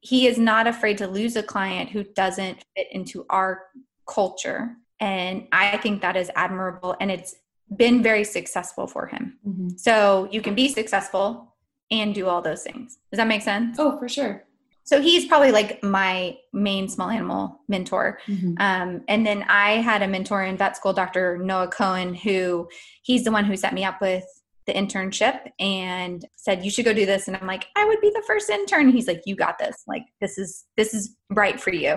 he 0.00 0.26
is 0.26 0.38
not 0.38 0.66
afraid 0.66 0.98
to 0.98 1.06
lose 1.06 1.36
a 1.36 1.42
client 1.42 1.90
who 1.90 2.04
doesn't 2.04 2.64
fit 2.76 2.86
into 2.90 3.26
our 3.30 3.62
culture. 4.06 4.76
And 4.98 5.46
I 5.52 5.76
think 5.78 6.02
that 6.02 6.16
is 6.16 6.30
admirable. 6.34 6.96
And 7.00 7.10
it's 7.10 7.34
been 7.76 8.02
very 8.02 8.24
successful 8.24 8.86
for 8.86 9.06
him. 9.06 9.38
Mm-hmm. 9.46 9.68
So 9.76 10.28
you 10.30 10.40
can 10.40 10.54
be 10.54 10.68
successful 10.68 11.54
and 11.90 12.14
do 12.14 12.28
all 12.28 12.42
those 12.42 12.62
things. 12.62 12.98
Does 13.10 13.18
that 13.18 13.26
make 13.26 13.42
sense? 13.42 13.78
Oh, 13.78 13.98
for 13.98 14.08
sure 14.08 14.44
so 14.90 15.00
he's 15.00 15.26
probably 15.26 15.52
like 15.52 15.82
my 15.84 16.36
main 16.52 16.88
small 16.88 17.10
animal 17.10 17.60
mentor 17.68 18.18
mm-hmm. 18.26 18.54
um, 18.58 19.02
and 19.08 19.24
then 19.24 19.44
i 19.48 19.72
had 19.72 20.02
a 20.02 20.08
mentor 20.08 20.42
in 20.42 20.56
vet 20.56 20.76
school 20.76 20.92
dr 20.92 21.38
noah 21.38 21.68
cohen 21.68 22.14
who 22.14 22.68
he's 23.02 23.24
the 23.24 23.30
one 23.30 23.44
who 23.44 23.56
set 23.56 23.72
me 23.72 23.84
up 23.84 24.00
with 24.00 24.24
the 24.66 24.72
internship 24.72 25.50
and 25.58 26.24
said 26.36 26.64
you 26.64 26.70
should 26.70 26.84
go 26.84 26.92
do 26.92 27.06
this. 27.06 27.28
And 27.28 27.36
i'm 27.36 27.46
like 27.46 27.66
i 27.76 27.84
would 27.84 28.00
be 28.00 28.10
the 28.10 28.24
first 28.26 28.50
intern. 28.50 28.90
He's 28.90 29.08
like 29.08 29.22
you 29.26 29.36
got 29.36 29.58
this. 29.58 29.82
Like 29.86 30.04
this 30.20 30.38
is 30.38 30.64
this 30.76 30.94
is 30.94 31.16
right 31.30 31.60
for 31.60 31.72
you. 31.72 31.96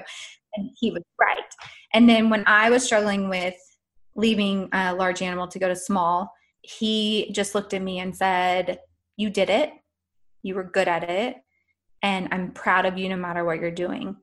And 0.56 0.70
he 0.80 0.92
was 0.92 1.04
right. 1.20 1.38
And 1.94 2.08
then 2.08 2.30
when 2.30 2.44
i 2.48 2.70
was 2.70 2.84
struggling 2.84 3.30
with 3.30 3.56
leaving 4.16 4.70
a 4.74 4.94
large 4.94 5.22
animal 5.22 5.48
to 5.48 5.60
go 5.60 5.68
to 5.68 5.76
small 5.76 6.32
he 6.64 7.30
just 7.34 7.54
looked 7.54 7.74
at 7.74 7.82
me 7.82 8.00
and 8.00 8.16
said 8.16 8.80
you 9.18 9.30
did 9.30 9.50
it. 9.50 9.72
You 10.42 10.56
were 10.56 10.64
good 10.64 10.88
at 10.88 11.10
it. 11.10 11.38
And 12.02 12.30
I'm 12.32 12.52
proud 12.52 12.86
of 12.86 12.98
you 12.98 13.10
no 13.10 13.18
matter 13.18 13.46
what 13.46 13.60
you're 13.60 13.72
doing. 13.72 14.16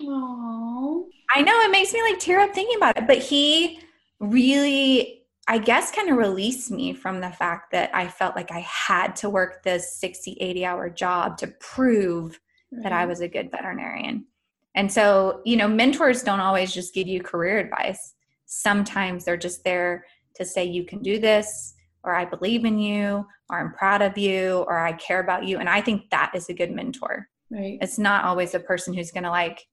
Aww. 0.00 1.04
I 1.34 1.42
know 1.42 1.60
it 1.60 1.70
makes 1.70 1.92
me 1.92 2.02
like 2.02 2.18
tear 2.18 2.40
up 2.40 2.54
thinking 2.54 2.76
about 2.76 2.96
it, 2.96 3.06
but 3.06 3.18
he 3.18 3.80
really, 4.20 5.17
I 5.50 5.56
guess, 5.56 5.90
kind 5.90 6.10
of 6.10 6.18
released 6.18 6.70
me 6.70 6.92
from 6.92 7.22
the 7.22 7.30
fact 7.30 7.72
that 7.72 7.90
I 7.94 8.06
felt 8.06 8.36
like 8.36 8.52
I 8.52 8.60
had 8.60 9.16
to 9.16 9.30
work 9.30 9.62
this 9.62 9.98
60, 9.98 10.32
80 10.38 10.64
hour 10.66 10.90
job 10.90 11.38
to 11.38 11.46
prove 11.58 12.38
right. 12.70 12.82
that 12.82 12.92
I 12.92 13.06
was 13.06 13.22
a 13.22 13.28
good 13.28 13.50
veterinarian. 13.50 14.26
And 14.74 14.92
so, 14.92 15.40
you 15.46 15.56
know, 15.56 15.66
mentors 15.66 16.22
don't 16.22 16.40
always 16.40 16.72
just 16.72 16.92
give 16.92 17.08
you 17.08 17.22
career 17.22 17.58
advice. 17.58 18.14
Sometimes 18.44 19.24
they're 19.24 19.38
just 19.38 19.64
there 19.64 20.04
to 20.34 20.44
say, 20.44 20.64
you 20.64 20.84
can 20.84 21.00
do 21.00 21.18
this, 21.18 21.74
or 22.04 22.14
I 22.14 22.26
believe 22.26 22.66
in 22.66 22.78
you, 22.78 23.26
or 23.48 23.58
I'm 23.58 23.72
proud 23.72 24.02
of 24.02 24.18
you, 24.18 24.66
or 24.68 24.78
I 24.78 24.92
care 24.92 25.20
about 25.20 25.46
you. 25.46 25.58
And 25.58 25.68
I 25.68 25.80
think 25.80 26.10
that 26.10 26.32
is 26.34 26.50
a 26.50 26.54
good 26.54 26.70
mentor. 26.70 27.26
Right. 27.50 27.78
It's 27.80 27.98
not 27.98 28.24
always 28.24 28.54
a 28.54 28.60
person 28.60 28.92
who's 28.92 29.10
going 29.10 29.24
to 29.24 29.30
like 29.30 29.66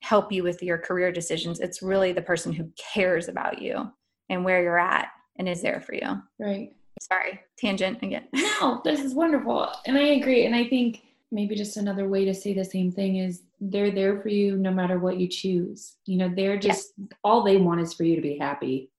help 0.00 0.32
you 0.32 0.42
with 0.42 0.62
your 0.62 0.78
career 0.78 1.12
decisions. 1.12 1.60
It's 1.60 1.82
really 1.82 2.12
the 2.12 2.22
person 2.22 2.54
who 2.54 2.72
cares 2.94 3.28
about 3.28 3.60
you 3.60 3.92
and 4.30 4.44
where 4.44 4.62
you're 4.62 4.78
at 4.78 5.08
and 5.36 5.48
is 5.48 5.60
there 5.60 5.80
for 5.80 5.94
you. 5.94 6.22
Right. 6.38 6.74
Sorry, 7.00 7.40
tangent 7.58 7.98
again. 8.02 8.28
No, 8.32 8.80
this 8.84 9.00
is 9.00 9.14
wonderful. 9.14 9.68
And 9.86 9.96
I 9.96 10.02
agree. 10.02 10.44
And 10.44 10.54
I 10.54 10.64
think 10.64 11.02
maybe 11.32 11.54
just 11.54 11.78
another 11.78 12.08
way 12.08 12.26
to 12.26 12.34
say 12.34 12.52
the 12.52 12.64
same 12.64 12.92
thing 12.92 13.16
is 13.16 13.42
they're 13.58 13.90
there 13.90 14.20
for 14.20 14.28
you 14.28 14.56
no 14.56 14.70
matter 14.70 14.98
what 14.98 15.18
you 15.18 15.26
choose. 15.26 15.96
You 16.04 16.18
know, 16.18 16.32
they're 16.34 16.58
just 16.58 16.92
yes. 16.98 17.08
all 17.24 17.42
they 17.42 17.56
want 17.56 17.80
is 17.80 17.94
for 17.94 18.04
you 18.04 18.16
to 18.16 18.22
be 18.22 18.36
happy. 18.36 18.90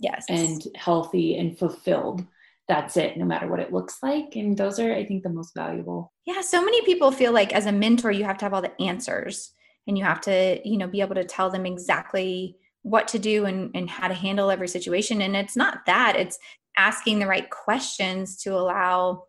Yes. 0.00 0.24
And 0.28 0.62
healthy 0.76 1.36
and 1.36 1.56
fulfilled. 1.56 2.24
That's 2.66 2.96
it, 2.96 3.16
no 3.16 3.24
matter 3.24 3.48
what 3.48 3.60
it 3.60 3.72
looks 3.72 4.02
like. 4.02 4.36
And 4.36 4.56
those 4.56 4.78
are, 4.78 4.92
I 4.92 5.04
think, 5.04 5.22
the 5.22 5.28
most 5.28 5.54
valuable. 5.54 6.12
Yeah. 6.26 6.40
So 6.40 6.62
many 6.62 6.82
people 6.82 7.12
feel 7.12 7.32
like 7.32 7.52
as 7.52 7.66
a 7.66 7.72
mentor, 7.72 8.10
you 8.10 8.24
have 8.24 8.38
to 8.38 8.44
have 8.44 8.52
all 8.52 8.62
the 8.62 8.80
answers 8.80 9.52
and 9.86 9.96
you 9.96 10.04
have 10.04 10.20
to, 10.22 10.60
you 10.68 10.76
know, 10.76 10.88
be 10.88 11.00
able 11.00 11.14
to 11.14 11.24
tell 11.24 11.50
them 11.50 11.64
exactly 11.66 12.56
what 12.82 13.08
to 13.08 13.18
do 13.18 13.44
and, 13.44 13.70
and 13.74 13.90
how 13.90 14.08
to 14.08 14.14
handle 14.14 14.50
every 14.50 14.68
situation. 14.68 15.22
And 15.22 15.36
it's 15.36 15.56
not 15.56 15.86
that, 15.86 16.16
it's 16.16 16.38
asking 16.76 17.18
the 17.18 17.26
right 17.26 17.48
questions 17.50 18.36
to 18.42 18.50
allow 18.54 19.24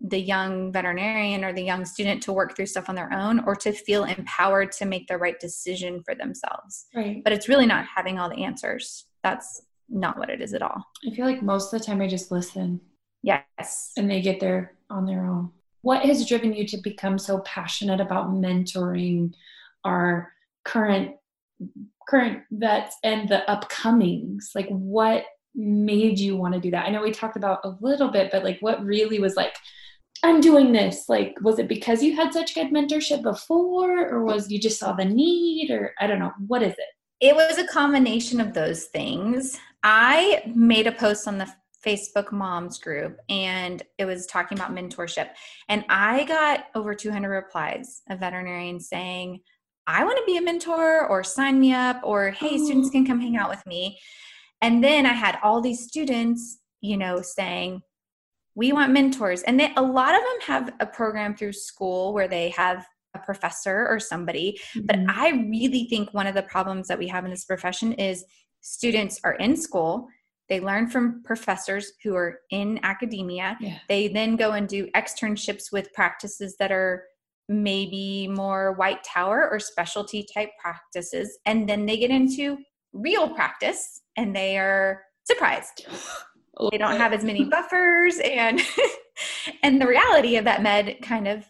the 0.00 0.20
young 0.20 0.72
veterinarian 0.72 1.44
or 1.44 1.52
the 1.52 1.62
young 1.62 1.84
student 1.84 2.22
to 2.22 2.32
work 2.32 2.54
through 2.54 2.66
stuff 2.66 2.88
on 2.88 2.94
their 2.94 3.12
own 3.12 3.40
or 3.46 3.54
to 3.56 3.72
feel 3.72 4.04
empowered 4.04 4.70
to 4.72 4.84
make 4.84 5.06
the 5.06 5.16
right 5.16 5.38
decision 5.40 6.02
for 6.04 6.14
themselves. 6.14 6.86
Right. 6.94 7.22
But 7.24 7.32
it's 7.32 7.48
really 7.48 7.66
not 7.66 7.86
having 7.86 8.18
all 8.18 8.28
the 8.28 8.44
answers. 8.44 9.06
That's 9.22 9.62
not 9.88 10.18
what 10.18 10.30
it 10.30 10.42
is 10.42 10.52
at 10.54 10.62
all. 10.62 10.84
I 11.06 11.14
feel 11.14 11.24
like 11.24 11.42
most 11.42 11.72
of 11.72 11.80
the 11.80 11.86
time 11.86 12.00
I 12.00 12.06
just 12.06 12.30
listen. 12.30 12.80
Yes. 13.22 13.92
And 13.96 14.10
they 14.10 14.20
get 14.20 14.40
there 14.40 14.74
on 14.90 15.06
their 15.06 15.24
own. 15.24 15.50
What 15.82 16.02
has 16.02 16.26
driven 16.26 16.54
you 16.54 16.66
to 16.68 16.78
become 16.78 17.18
so 17.18 17.40
passionate 17.40 18.00
about 18.00 18.30
mentoring 18.30 19.32
our 19.84 20.32
current 20.64 21.16
current 22.08 22.42
vets 22.50 22.96
and 23.04 23.28
the 23.28 23.42
upcomings? 23.48 24.54
Like 24.54 24.68
what 24.68 25.24
made 25.54 26.18
you 26.18 26.36
want 26.36 26.54
to 26.54 26.60
do 26.60 26.70
that? 26.70 26.86
I 26.86 26.90
know 26.90 27.02
we 27.02 27.10
talked 27.10 27.36
about 27.36 27.60
a 27.64 27.76
little 27.80 28.08
bit, 28.08 28.30
but 28.30 28.44
like 28.44 28.58
what 28.60 28.84
really 28.84 29.18
was 29.18 29.36
like, 29.36 29.54
I'm 30.22 30.40
doing 30.40 30.72
this? 30.72 31.08
Like, 31.08 31.36
was 31.42 31.58
it 31.58 31.68
because 31.68 32.02
you 32.02 32.16
had 32.16 32.32
such 32.32 32.54
good 32.54 32.68
mentorship 32.68 33.22
before, 33.22 34.08
or 34.08 34.24
was 34.24 34.50
you 34.50 34.58
just 34.58 34.78
saw 34.78 34.92
the 34.92 35.04
need, 35.04 35.70
or 35.70 35.92
I 36.00 36.06
don't 36.06 36.18
know, 36.18 36.32
what 36.46 36.62
is 36.62 36.72
it? 36.72 36.86
It 37.20 37.34
was 37.34 37.58
a 37.58 37.66
combination 37.66 38.40
of 38.40 38.54
those 38.54 38.84
things. 38.86 39.58
I 39.82 40.42
made 40.54 40.86
a 40.86 40.92
post 40.92 41.28
on 41.28 41.36
the 41.38 41.52
Facebook 41.84 42.32
moms 42.32 42.78
group 42.78 43.18
and 43.28 43.82
it 43.98 44.06
was 44.06 44.26
talking 44.26 44.58
about 44.58 44.74
mentorship. 44.74 45.28
And 45.68 45.84
I 45.88 46.24
got 46.24 46.66
over 46.74 46.94
200 46.94 47.28
replies 47.28 48.00
of 48.08 48.20
veterinarians 48.20 48.88
saying, 48.88 49.40
I 49.86 50.04
want 50.04 50.18
to 50.18 50.24
be 50.24 50.36
a 50.36 50.42
mentor 50.42 51.06
or 51.06 51.22
sign 51.22 51.60
me 51.60 51.72
up 51.72 52.00
or 52.02 52.30
hey, 52.30 52.50
oh. 52.52 52.64
students 52.64 52.90
can 52.90 53.06
come 53.06 53.20
hang 53.20 53.36
out 53.36 53.50
with 53.50 53.64
me. 53.66 53.98
And 54.62 54.82
then 54.82 55.04
I 55.04 55.12
had 55.12 55.38
all 55.42 55.60
these 55.60 55.86
students, 55.86 56.58
you 56.80 56.96
know, 56.96 57.20
saying, 57.20 57.82
we 58.54 58.72
want 58.72 58.92
mentors. 58.92 59.42
And 59.42 59.58
they, 59.58 59.72
a 59.76 59.82
lot 59.82 60.14
of 60.14 60.20
them 60.20 60.40
have 60.46 60.74
a 60.80 60.86
program 60.86 61.34
through 61.34 61.52
school 61.52 62.14
where 62.14 62.28
they 62.28 62.50
have 62.50 62.86
a 63.14 63.18
professor 63.18 63.86
or 63.88 64.00
somebody. 64.00 64.58
Mm-hmm. 64.74 64.86
But 64.86 64.98
I 65.08 65.30
really 65.50 65.86
think 65.88 66.14
one 66.14 66.26
of 66.26 66.34
the 66.34 66.42
problems 66.42 66.88
that 66.88 66.98
we 66.98 67.08
have 67.08 67.24
in 67.24 67.30
this 67.30 67.44
profession 67.44 67.92
is 67.94 68.24
students 68.60 69.20
are 69.24 69.34
in 69.34 69.56
school 69.56 70.08
they 70.48 70.60
learn 70.60 70.88
from 70.88 71.22
professors 71.22 71.92
who 72.02 72.14
are 72.14 72.40
in 72.50 72.78
academia. 72.82 73.56
Yeah. 73.60 73.78
They 73.88 74.08
then 74.08 74.36
go 74.36 74.52
and 74.52 74.68
do 74.68 74.90
externships 74.94 75.72
with 75.72 75.92
practices 75.92 76.56
that 76.58 76.70
are 76.70 77.04
maybe 77.48 78.28
more 78.28 78.72
white 78.72 79.04
tower 79.04 79.48
or 79.50 79.58
specialty 79.58 80.26
type 80.32 80.50
practices. 80.60 81.38
And 81.46 81.68
then 81.68 81.86
they 81.86 81.96
get 81.96 82.10
into 82.10 82.58
real 82.92 83.28
practice 83.28 84.02
and 84.16 84.34
they 84.34 84.56
are 84.58 85.02
surprised. 85.24 85.86
Oh, 86.56 86.70
they 86.70 86.78
don't 86.78 86.96
have 86.96 87.12
as 87.12 87.24
many 87.24 87.44
buffers 87.50 88.18
and 88.24 88.60
and 89.62 89.80
the 89.80 89.86
reality 89.86 90.36
of 90.36 90.44
that 90.44 90.62
med 90.62 90.98
kind 91.02 91.28
of 91.28 91.44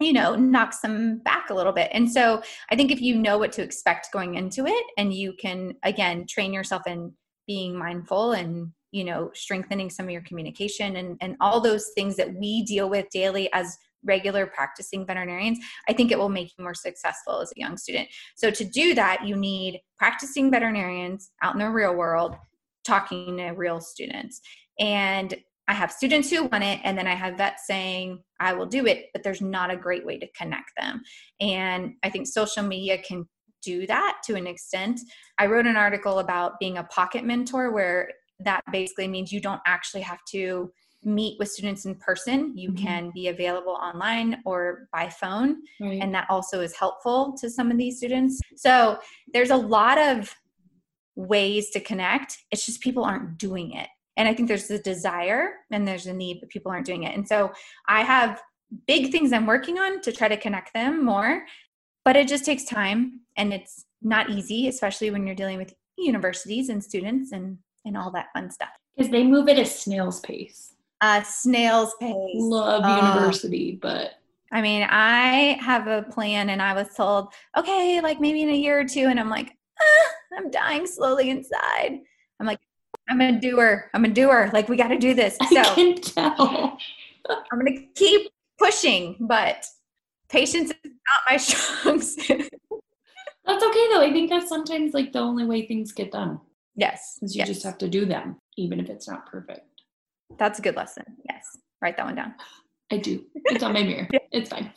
you 0.00 0.12
know 0.12 0.34
knocks 0.34 0.80
them 0.80 1.18
back 1.18 1.50
a 1.50 1.54
little 1.54 1.72
bit 1.72 1.88
and 1.92 2.10
so 2.10 2.42
i 2.70 2.76
think 2.76 2.90
if 2.90 3.00
you 3.00 3.16
know 3.16 3.38
what 3.38 3.52
to 3.52 3.62
expect 3.62 4.08
going 4.12 4.34
into 4.34 4.66
it 4.66 4.84
and 4.98 5.14
you 5.14 5.32
can 5.38 5.72
again 5.84 6.26
train 6.28 6.52
yourself 6.52 6.82
in 6.86 7.12
being 7.46 7.78
mindful 7.78 8.32
and 8.32 8.70
you 8.90 9.04
know 9.04 9.30
strengthening 9.34 9.88
some 9.88 10.06
of 10.06 10.10
your 10.10 10.22
communication 10.22 10.96
and 10.96 11.16
and 11.20 11.36
all 11.40 11.60
those 11.60 11.90
things 11.94 12.16
that 12.16 12.32
we 12.34 12.62
deal 12.64 12.90
with 12.90 13.08
daily 13.10 13.48
as 13.52 13.76
regular 14.04 14.46
practicing 14.46 15.06
veterinarians 15.06 15.58
i 15.88 15.92
think 15.92 16.10
it 16.10 16.18
will 16.18 16.28
make 16.28 16.52
you 16.56 16.64
more 16.64 16.74
successful 16.74 17.40
as 17.40 17.50
a 17.50 17.60
young 17.60 17.76
student. 17.76 18.08
So 18.36 18.50
to 18.50 18.64
do 18.64 18.94
that 18.94 19.26
you 19.26 19.36
need 19.36 19.80
practicing 19.98 20.50
veterinarians 20.50 21.30
out 21.42 21.54
in 21.54 21.60
the 21.60 21.70
real 21.70 21.94
world 21.94 22.36
talking 22.84 23.38
to 23.38 23.50
real 23.50 23.80
students. 23.80 24.40
And 24.78 25.34
i 25.66 25.72
have 25.72 25.90
students 25.90 26.28
who 26.30 26.44
want 26.44 26.62
it 26.62 26.78
and 26.84 26.98
then 26.98 27.06
i 27.06 27.14
have 27.14 27.38
vets 27.38 27.66
saying 27.66 28.22
i 28.38 28.52
will 28.52 28.66
do 28.66 28.86
it 28.86 29.06
but 29.14 29.22
there's 29.22 29.40
not 29.40 29.70
a 29.70 29.76
great 29.76 30.04
way 30.04 30.18
to 30.18 30.28
connect 30.36 30.70
them. 30.78 31.02
And 31.40 31.94
i 32.02 32.10
think 32.10 32.26
social 32.26 32.62
media 32.62 32.98
can 32.98 33.26
do 33.64 33.86
that 33.86 34.18
to 34.24 34.34
an 34.34 34.46
extent. 34.46 35.00
I 35.38 35.46
wrote 35.46 35.66
an 35.66 35.76
article 35.76 36.18
about 36.18 36.60
being 36.60 36.78
a 36.78 36.84
pocket 36.84 37.24
mentor 37.24 37.72
where 37.72 38.10
that 38.40 38.60
basically 38.70 39.08
means 39.08 39.32
you 39.32 39.40
don't 39.40 39.60
actually 39.66 40.02
have 40.02 40.18
to 40.32 40.70
meet 41.04 41.38
with 41.38 41.50
students 41.50 41.84
in 41.84 41.94
person. 41.96 42.56
You 42.56 42.70
mm-hmm. 42.70 42.84
can 42.84 43.12
be 43.14 43.28
available 43.28 43.72
online 43.72 44.42
or 44.44 44.88
by 44.92 45.08
phone. 45.08 45.58
Right. 45.80 46.00
And 46.00 46.14
that 46.14 46.26
also 46.30 46.60
is 46.60 46.74
helpful 46.74 47.36
to 47.40 47.50
some 47.50 47.70
of 47.70 47.78
these 47.78 47.98
students. 47.98 48.40
So 48.56 48.98
there's 49.32 49.50
a 49.50 49.56
lot 49.56 49.98
of 49.98 50.34
ways 51.16 51.70
to 51.70 51.80
connect. 51.80 52.38
It's 52.50 52.66
just 52.66 52.80
people 52.80 53.04
aren't 53.04 53.38
doing 53.38 53.72
it. 53.72 53.88
And 54.16 54.28
I 54.28 54.34
think 54.34 54.48
there's 54.48 54.70
a 54.70 54.78
desire 54.78 55.54
and 55.72 55.86
there's 55.86 56.06
a 56.06 56.12
need, 56.12 56.38
but 56.40 56.48
people 56.48 56.70
aren't 56.70 56.86
doing 56.86 57.02
it. 57.02 57.16
And 57.16 57.26
so 57.26 57.52
I 57.88 58.02
have 58.02 58.40
big 58.86 59.10
things 59.10 59.32
I'm 59.32 59.46
working 59.46 59.78
on 59.78 60.00
to 60.02 60.12
try 60.12 60.28
to 60.28 60.36
connect 60.36 60.72
them 60.72 61.04
more 61.04 61.44
but 62.04 62.16
it 62.16 62.28
just 62.28 62.44
takes 62.44 62.64
time 62.64 63.20
and 63.36 63.52
it's 63.52 63.84
not 64.02 64.30
easy 64.30 64.68
especially 64.68 65.10
when 65.10 65.26
you're 65.26 65.36
dealing 65.36 65.58
with 65.58 65.74
universities 65.96 66.68
and 66.68 66.82
students 66.82 67.32
and 67.32 67.58
and 67.84 67.96
all 67.96 68.10
that 68.10 68.28
fun 68.32 68.50
stuff 68.50 68.70
because 68.96 69.10
they 69.10 69.24
move 69.24 69.48
at 69.48 69.58
a 69.58 69.64
snail's 69.64 70.20
pace 70.20 70.73
uh 71.04 71.22
snail's 71.22 71.94
pace 72.00 72.14
love 72.34 72.82
uh, 72.84 73.14
university 73.14 73.78
but 73.80 74.12
i 74.52 74.62
mean 74.62 74.86
i 74.90 75.58
have 75.60 75.86
a 75.86 76.02
plan 76.10 76.50
and 76.50 76.62
i 76.62 76.72
was 76.72 76.88
told 76.96 77.28
okay 77.56 78.00
like 78.00 78.20
maybe 78.20 78.42
in 78.42 78.48
a 78.48 78.56
year 78.56 78.80
or 78.80 78.84
two 78.84 79.06
and 79.06 79.20
i'm 79.20 79.28
like 79.28 79.52
ah, 79.80 80.10
i'm 80.38 80.50
dying 80.50 80.86
slowly 80.86 81.30
inside 81.30 81.98
i'm 82.40 82.46
like 82.46 82.60
i'm 83.08 83.20
a 83.20 83.38
doer 83.38 83.90
i'm 83.92 84.04
a 84.04 84.08
doer 84.08 84.50
like 84.52 84.68
we 84.68 84.76
got 84.76 84.88
to 84.88 84.98
do 84.98 85.14
this 85.14 85.36
so 85.36 85.60
I 85.60 85.64
can 85.74 85.94
tell. 85.96 86.78
i'm 87.28 87.58
gonna 87.58 87.80
keep 87.94 88.30
pushing 88.58 89.16
but 89.20 89.66
patience 90.34 90.70
is 90.70 90.76
not 90.84 91.30
my 91.30 91.36
strong 91.48 92.00
suit. 92.00 92.50
That's 93.46 93.64
okay 93.64 93.88
though. 93.92 94.00
I 94.00 94.10
think 94.12 94.30
that's 94.30 94.48
sometimes 94.48 94.94
like 94.94 95.12
the 95.12 95.20
only 95.20 95.44
way 95.44 95.66
things 95.66 95.92
get 95.92 96.12
done. 96.12 96.40
Yes. 96.76 97.18
Is 97.22 97.34
you 97.34 97.40
yes. 97.40 97.48
just 97.48 97.62
have 97.62 97.78
to 97.78 97.88
do 97.88 98.04
them, 98.04 98.36
even 98.56 98.80
if 98.80 98.88
it's 98.88 99.06
not 99.06 99.26
perfect. 99.26 99.73
That's 100.38 100.58
a 100.58 100.62
good 100.62 100.76
lesson. 100.76 101.04
Yes. 101.28 101.56
Write 101.80 101.96
that 101.96 102.06
one 102.06 102.14
down. 102.14 102.34
I 102.90 102.98
do. 102.98 103.24
It's 103.34 103.62
on 103.62 103.72
my 103.72 103.82
mirror. 103.82 104.08
yeah. 104.12 104.20
It's 104.32 104.50
fine. 104.50 104.72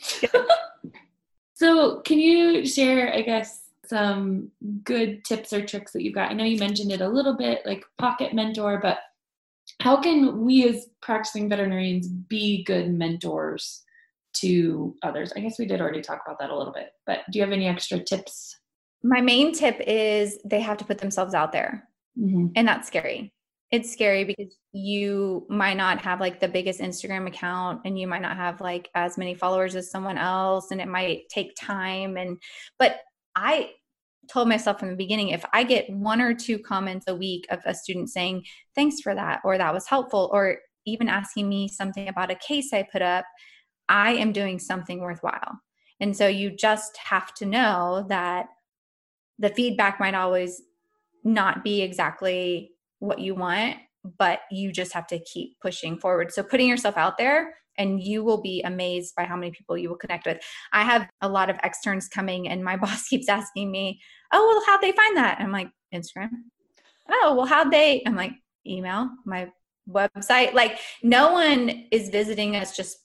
so 1.54 2.02
can 2.02 2.20
you 2.20 2.66
share, 2.66 3.14
I 3.14 3.22
guess, 3.22 3.64
some 3.86 4.52
good 4.84 5.24
tips 5.24 5.54
or 5.54 5.66
tricks 5.66 5.94
that 5.94 6.04
you've 6.04 6.16
got? 6.16 6.32
I 6.32 6.34
know 6.34 6.44
you 6.44 6.58
mentioned 6.58 6.92
it 6.92 7.02
a 7.02 7.08
little 7.08 7.36
bit, 7.36 7.66
like 7.66 7.84
pocket 7.98 8.34
mentor, 8.34 8.80
but 8.82 9.00
how 9.82 9.98
can 9.98 10.46
we 10.46 10.68
as 10.68 10.90
practicing 11.02 11.50
veterinarians 11.50 12.08
be 12.08 12.64
good 12.64 12.92
mentors 12.92 13.84
to 14.34 14.96
others? 15.04 15.34
I 15.36 15.40
guess 15.42 15.60
we 15.60 15.66
did 15.66 15.82
already 15.82 16.02
talk 16.02 16.22
about 16.26 16.40
that 16.40 16.50
a 16.50 16.58
little 16.58 16.74
bit, 16.74 16.92
but 17.06 17.20
do 17.32 17.40
you 17.40 17.44
have 17.44 17.54
any 17.54 17.68
extra 17.68 18.00
tips? 18.00 18.58
My 19.04 19.22
main 19.22 19.54
tip 19.54 19.80
is 19.86 20.40
they 20.44 20.62
have 20.62 20.78
to 20.78 20.86
put 20.86 20.98
themselves 20.98 21.34
out 21.34 21.52
there. 21.52 21.88
Mm-hmm. 22.20 22.48
And 22.56 22.68
that's 22.68 22.88
scary. 22.88 23.34
It's 23.72 23.92
scary 23.92 24.24
because 24.24 24.56
you 24.72 25.46
might 25.50 25.76
not 25.76 26.00
have 26.00 26.22
like 26.22 26.40
the 26.40 26.48
biggest 26.48 26.80
Instagram 26.80 27.28
account 27.28 27.82
and 27.84 28.00
you 28.00 28.08
might 28.08 28.22
not 28.22 28.38
have 28.38 28.62
like 28.62 28.90
as 28.96 29.18
many 29.18 29.36
followers 29.36 29.76
as 29.76 29.92
someone 29.92 30.18
else 30.18 30.72
and 30.72 30.80
it 30.80 30.88
might 30.88 31.28
take 31.30 31.54
time 31.60 32.16
and 32.16 32.38
but 32.80 32.98
I 33.36 33.72
told 34.30 34.48
myself 34.48 34.80
from 34.80 34.90
the 34.90 34.96
beginning 34.96 35.30
if 35.30 35.44
I 35.54 35.64
get 35.64 35.90
one 35.90 36.22
or 36.22 36.34
two 36.34 36.60
comments 36.60 37.06
a 37.08 37.16
week 37.16 37.46
of 37.50 37.60
a 37.66 37.74
student 37.74 38.10
saying 38.10 38.44
thanks 38.74 39.02
for 39.02 39.14
that 39.14 39.42
or 39.44 39.58
that 39.58 39.74
was 39.74 39.88
helpful 39.88 40.30
or 40.32 40.58
even 40.86 41.10
asking 41.10 41.50
me 41.50 41.68
something 41.68 42.08
about 42.08 42.32
a 42.32 42.36
case 42.36 42.72
I 42.72 42.88
put 42.90 43.02
up 43.02 43.26
I 43.90 44.14
am 44.14 44.32
doing 44.32 44.60
something 44.60 45.00
worthwhile. 45.00 45.60
And 46.00 46.16
so 46.16 46.28
you 46.28 46.52
just 46.56 46.98
have 46.98 47.34
to 47.36 47.46
know 47.46 48.06
that 48.10 48.48
the 49.40 49.50
feedback 49.50 50.00
might 50.00 50.16
always 50.16 50.62
not 51.24 51.64
be 51.64 51.82
exactly 51.82 52.72
what 53.00 53.20
you 53.20 53.36
want, 53.36 53.78
but 54.18 54.42
you 54.52 54.72
just 54.72 54.94
have 54.94 55.08
to 55.08 55.20
keep 55.20 55.60
pushing 55.62 55.98
forward. 55.98 56.32
So 56.32 56.44
putting 56.44 56.68
yourself 56.68 56.98
out 56.98 57.18
there 57.18 57.56
and 57.78 58.02
you 58.02 58.24
will 58.24 58.42
be 58.42 58.62
amazed 58.64 59.14
by 59.16 59.24
how 59.24 59.36
many 59.36 59.52
people 59.52 59.78
you 59.78 59.90
will 59.90 59.98
connect 59.98 60.26
with. 60.26 60.40
I 60.74 60.84
have 60.84 61.08
a 61.22 61.30
lot 61.30 61.50
of 61.50 61.58
externs 61.64 62.08
coming 62.08 62.48
and 62.48 62.64
my 62.64 62.78
boss 62.84 63.08
keeps 63.08 63.30
asking 63.30 63.72
me, 63.72 64.02
"Oh, 64.34 64.48
well 64.48 64.64
how'd 64.66 64.82
they 64.82 64.96
find 64.96 65.18
that?" 65.18 65.40
I'm 65.40 65.52
like, 65.52 65.70
"Instagram." 65.94 66.30
"Oh, 67.10 67.36
well 67.36 67.46
how'd 67.46 67.72
they?" 67.72 68.04
I'm 68.06 68.16
like, 68.16 68.34
"Email, 68.66 69.10
my 69.26 69.50
website." 69.90 70.54
Like 70.54 70.80
no 71.04 71.34
one 71.34 71.86
is 71.92 72.10
visiting 72.10 72.56
us 72.56 72.76
just 72.76 72.98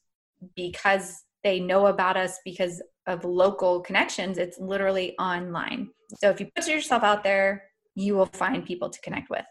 because 0.57 1.23
they 1.45 1.61
know 1.61 1.87
about 1.87 2.17
us 2.17 2.39
because 2.45 2.83
of 3.07 3.25
local 3.25 3.81
connections. 3.81 4.39
It's 4.39 4.59
literally 4.59 5.17
online. 5.19 5.91
So 6.19 6.31
if 6.31 6.41
you 6.41 6.49
put 6.55 6.69
yourself 6.69 7.03
out 7.03 7.25
there, 7.25 7.65
you 7.95 8.15
will 8.15 8.27
find 8.27 8.65
people 8.65 8.91
to 8.91 9.01
connect 9.01 9.29
with. 9.29 9.45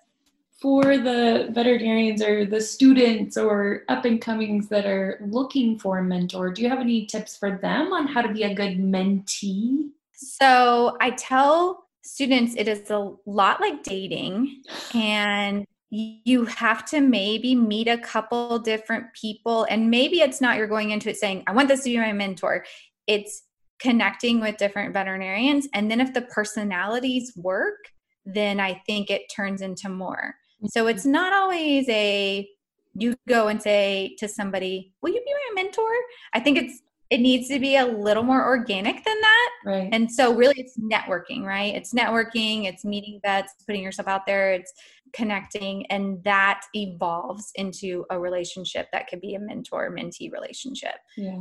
For 0.62 0.98
the 0.98 1.50
veterinarians 1.52 2.22
or 2.22 2.46
the 2.46 2.62
students 2.62 3.36
or 3.36 3.84
up 3.90 4.06
and 4.06 4.22
comings 4.22 4.68
that 4.68 4.86
are 4.86 5.20
looking 5.26 5.80
for 5.80 5.98
a 5.98 6.04
mentor, 6.04 6.52
do 6.52 6.62
you 6.62 6.70
have 6.70 6.80
any 6.80 7.08
tips 7.08 7.36
for 7.36 7.58
them 7.58 7.92
on 7.92 8.06
how 8.06 8.22
to 8.22 8.32
be 8.32 8.44
a 8.44 8.54
good 8.54 8.78
mentee? 8.78 9.90
So 10.14 10.98
I 11.02 11.12
tell 11.12 11.86
students 12.04 12.56
it 12.58 12.68
is 12.68 12.90
a 12.90 13.12
lot 13.26 13.60
like 13.60 13.84
dating 13.84 14.62
and 14.94 15.66
you 15.90 16.46
have 16.46 16.86
to 16.86 17.02
maybe 17.02 17.54
meet 17.54 17.88
a 17.88 17.98
couple 17.98 18.58
different 18.60 19.06
people 19.14 19.66
and 19.70 19.90
maybe 19.90 20.22
it's 20.22 20.42
not 20.42 20.58
you're 20.58 20.68
going 20.68 20.92
into 20.92 21.10
it 21.10 21.18
saying 21.18 21.44
i 21.48 21.52
want 21.52 21.68
this 21.68 21.84
to 21.84 21.90
be 21.90 21.98
my 21.98 22.14
mentor 22.14 22.66
it's 23.08 23.44
connecting 23.80 24.40
with 24.40 24.58
different 24.58 24.94
veterinarians 24.94 25.68
and 25.74 25.92
then 25.92 26.00
if 26.00 26.14
the 26.14 26.22
personalities 26.22 27.34
work 27.36 27.78
then 28.26 28.60
i 28.60 28.74
think 28.88 29.10
it 29.10 29.24
turns 29.34 29.62
into 29.62 29.90
more 29.90 30.34
so 30.68 30.88
it's 30.88 31.06
not 31.06 31.34
always 31.34 31.88
a 31.90 32.48
you 32.94 33.16
go 33.28 33.48
and 33.48 33.62
say 33.62 34.16
to 34.20 34.28
somebody 34.28 34.94
will 35.02 35.12
you 35.12 35.22
be 35.26 35.34
my 35.34 35.62
mentor 35.62 35.92
i 36.34 36.40
think 36.40 36.58
it's 36.58 36.82
it 37.10 37.20
needs 37.20 37.50
to 37.50 37.60
be 37.60 37.76
a 37.76 37.86
little 37.86 38.24
more 38.24 38.42
organic 38.42 39.04
than 39.04 39.20
that. 39.20 39.50
Right. 39.66 39.90
And 39.92 40.10
so 40.10 40.34
really 40.34 40.56
it's 40.56 40.78
networking, 40.78 41.44
right? 41.44 41.76
It's 41.76 41.94
networking, 41.94 42.68
it's 42.68 42.86
meeting 42.86 43.20
vets, 43.22 43.54
putting 43.68 43.84
yourself 43.84 44.08
out 44.08 44.26
there, 44.26 44.54
it's 44.54 44.72
connecting 45.14 45.86
and 45.88 46.24
that 46.24 46.62
evolves 46.74 47.52
into 47.56 48.06
a 48.10 48.20
relationship 48.20 48.88
that 48.92 49.08
could 49.08 49.22
be 49.22 49.36
a 49.36 49.40
mentor 49.40 49.92
mentee 49.92 50.32
relationship 50.32 50.96
yeah 51.18 51.40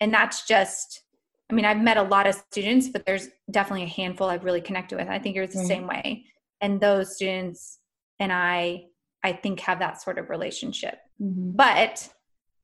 and 0.00 0.12
that's 0.12 0.46
just 0.46 1.02
i 1.50 1.54
mean 1.54 1.64
i've 1.64 1.80
met 1.80 1.96
a 1.96 2.02
lot 2.02 2.26
of 2.26 2.34
students 2.50 2.88
but 2.88 3.04
there's 3.06 3.28
definitely 3.50 3.84
a 3.84 3.88
handful 3.88 4.28
i've 4.28 4.44
really 4.44 4.60
connected 4.60 4.96
with 4.96 5.08
i 5.08 5.18
think 5.18 5.36
you're 5.36 5.46
the 5.46 5.58
right. 5.58 5.66
same 5.66 5.86
way 5.86 6.24
and 6.60 6.80
those 6.80 7.16
students 7.16 7.78
and 8.20 8.32
i 8.32 8.84
i 9.22 9.32
think 9.32 9.60
have 9.60 9.78
that 9.78 10.00
sort 10.00 10.18
of 10.18 10.30
relationship 10.30 10.98
mm-hmm. 11.20 11.50
but 11.52 12.08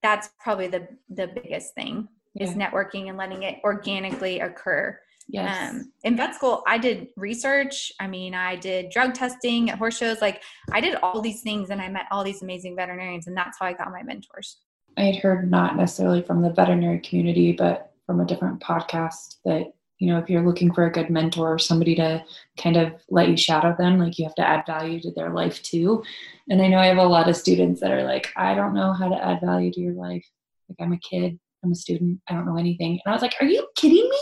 that's 0.03 0.31
probably 0.39 0.69
the 0.69 0.87
the 1.09 1.29
biggest 1.29 1.75
thing 1.75 2.09
yeah. 2.35 2.45
is 2.45 2.55
networking 2.55 3.09
and 3.09 3.19
letting 3.19 3.43
it 3.43 3.59
organically 3.65 4.41
occur 4.41 4.99
Yes. 5.33 5.71
Um, 5.71 5.93
in 6.03 6.17
vet 6.17 6.35
school, 6.35 6.63
I 6.67 6.79
did 6.79 7.09
research. 7.17 7.93
I 8.01 8.07
mean, 8.07 8.35
I 8.35 8.57
did 8.57 8.91
drug 8.91 9.15
testing 9.15 9.71
at 9.71 9.79
horse 9.79 9.97
shows. 9.97 10.21
Like, 10.21 10.43
I 10.73 10.81
did 10.81 10.97
all 10.97 11.21
these 11.21 11.43
things 11.43 11.71
and 11.71 11.81
I 11.81 11.89
met 11.89 12.07
all 12.11 12.25
these 12.25 12.43
amazing 12.43 12.77
veterinarians, 12.77 13.27
and 13.27 13.37
that's 13.37 13.59
how 13.59 13.67
I 13.67 13.73
got 13.73 13.91
my 13.93 14.03
mentors. 14.03 14.59
I 14.97 15.03
had 15.03 15.17
heard 15.17 15.51
not 15.51 15.77
necessarily 15.77 16.23
from 16.23 16.43
the 16.43 16.51
veterinary 16.51 16.99
community, 17.01 17.53
but 17.53 17.93
from 18.07 18.21
a 18.21 18.27
different 18.27 18.61
podcast 18.61 19.37
that, 19.45 19.73
you 20.01 20.11
know, 20.11 20.19
if 20.19 20.31
you're 20.31 20.45
looking 20.45 20.73
for 20.73 20.87
a 20.87 20.91
good 20.91 21.11
mentor 21.11 21.55
or 21.55 21.59
somebody 21.59 21.95
to 21.95 22.25
kind 22.57 22.79
of 22.79 22.95
let 23.11 23.29
you 23.29 23.37
shadow 23.37 23.77
them, 23.79 23.99
like 23.99 24.19
you 24.19 24.25
have 24.25 24.35
to 24.37 24.47
add 24.47 24.65
value 24.67 24.99
to 24.99 25.13
their 25.13 25.31
life 25.31 25.63
too. 25.63 26.03
And 26.49 26.61
I 26.61 26.69
know 26.69 26.79
I 26.79 26.87
have 26.87 26.97
a 26.97 27.05
lot 27.05 27.29
of 27.29 27.37
students 27.37 27.83
that 27.83 27.93
are 27.93 28.03
like, 28.03 28.33
I 28.35 28.55
don't 28.55 28.73
know 28.73 28.95
how 28.95 29.11
to 29.11 29.25
add 29.25 29.43
value 29.43 29.71
to 29.71 29.81
your 29.81 29.93
life. 29.93 30.27
Like, 30.69 30.79
I'm 30.81 30.95
a 30.95 30.99
kid, 30.99 31.39
I'm 31.63 31.73
a 31.73 31.75
student, 31.75 32.21
I 32.29 32.33
don't 32.33 32.47
know 32.47 32.57
anything. 32.57 32.93
And 32.93 33.13
I 33.13 33.13
was 33.13 33.21
like, 33.21 33.35
Are 33.41 33.47
you 33.47 33.69
kidding 33.77 34.09
me? 34.09 34.19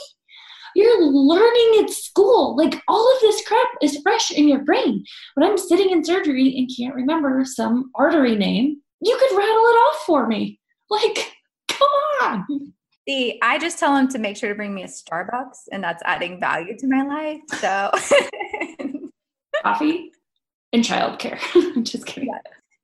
You're 0.75 1.01
learning 1.01 1.85
at 1.85 1.91
school. 1.91 2.57
Like 2.57 2.83
all 2.89 3.15
of 3.15 3.21
this 3.21 3.47
crap 3.47 3.69
is 3.81 4.01
fresh 4.03 4.33
in 4.33 4.49
your 4.49 4.65
brain. 4.65 5.05
When 5.35 5.49
I'm 5.49 5.57
sitting 5.57 5.91
in 5.91 6.05
surgery 6.05 6.57
and 6.57 6.71
can't 6.77 6.95
remember 6.95 7.45
some 7.45 7.91
artery 7.95 8.37
name, 8.37 8.83
you 9.01 9.17
could 9.17 9.37
rattle 9.37 9.47
it 9.47 9.79
off 9.79 10.03
for 10.07 10.27
me. 10.27 10.61
Like, 10.91 11.33
come 11.69 11.89
on. 12.23 12.75
See, 13.09 13.39
I 13.43 13.59
just 13.59 13.79
tell 13.79 13.97
him 13.97 14.09
to 14.09 14.19
make 14.19 14.37
sure 14.37 14.51
to 14.51 14.55
bring 14.55 14.75
me 14.75 14.83
a 14.83 14.87
Starbucks, 14.87 15.69
and 15.73 15.83
that's 15.83 16.03
adding 16.05 16.39
value 16.39 16.77
to 16.77 16.87
my 16.87 17.03
life. 17.03 17.41
So, 17.59 17.91
coffee 19.63 20.13
and 20.75 20.85
childcare. 20.85 21.39
I'm 21.55 21.85
just 21.85 22.05
kidding. 22.05 22.31